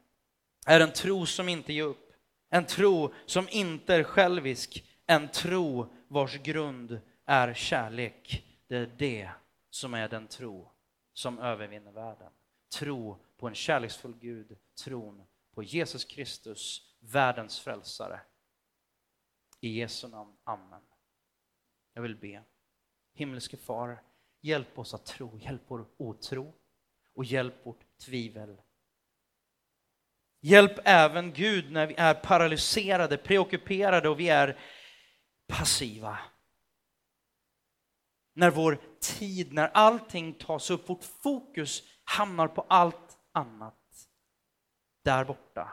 [0.67, 2.08] är en tro som inte ger upp.
[2.49, 4.85] En tro som inte är självisk.
[5.07, 8.45] En tro vars grund är kärlek.
[8.67, 9.31] Det är det
[9.71, 10.71] som är den tro
[11.13, 12.33] som övervinner världen.
[12.79, 15.23] Tro på en kärleksfull Gud, tron
[15.55, 18.21] på Jesus Kristus, världens frälsare.
[19.61, 20.83] I Jesu namn, Amen.
[21.95, 22.43] Jag vill be.
[23.15, 24.03] Himmelske Far,
[24.41, 26.55] hjälp oss att tro, hjälp vår otro
[27.15, 28.57] och hjälp vårt tvivel.
[30.41, 34.59] Hjälp även Gud när vi är paralyserade, preockuperade och vi är
[35.47, 36.19] passiva.
[38.35, 44.09] När vår tid, när allting tas upp, vårt fokus hamnar på allt annat
[45.05, 45.73] där borta.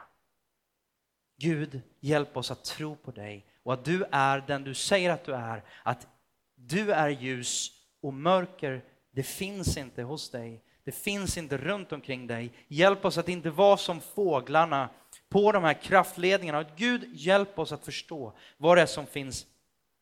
[1.36, 5.24] Gud, hjälp oss att tro på dig och att du är den du säger att
[5.24, 6.06] du är, att
[6.54, 10.62] du är ljus och mörker, det finns inte hos dig.
[10.86, 12.52] Det finns inte runt omkring dig.
[12.68, 14.90] Hjälp oss att inte vara som fåglarna
[15.28, 16.62] på de här kraftledningarna.
[16.76, 19.46] Gud, hjälp oss att förstå vad det är som finns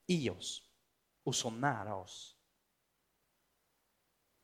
[0.07, 0.63] i oss
[1.23, 2.37] och så nära oss.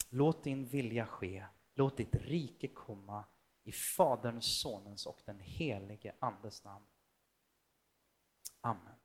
[0.09, 3.25] Låt din vilja ske, låt ditt rike komma
[3.65, 6.87] i Faderns, Sonens och den helige Andes namn.
[8.61, 9.00] Amen.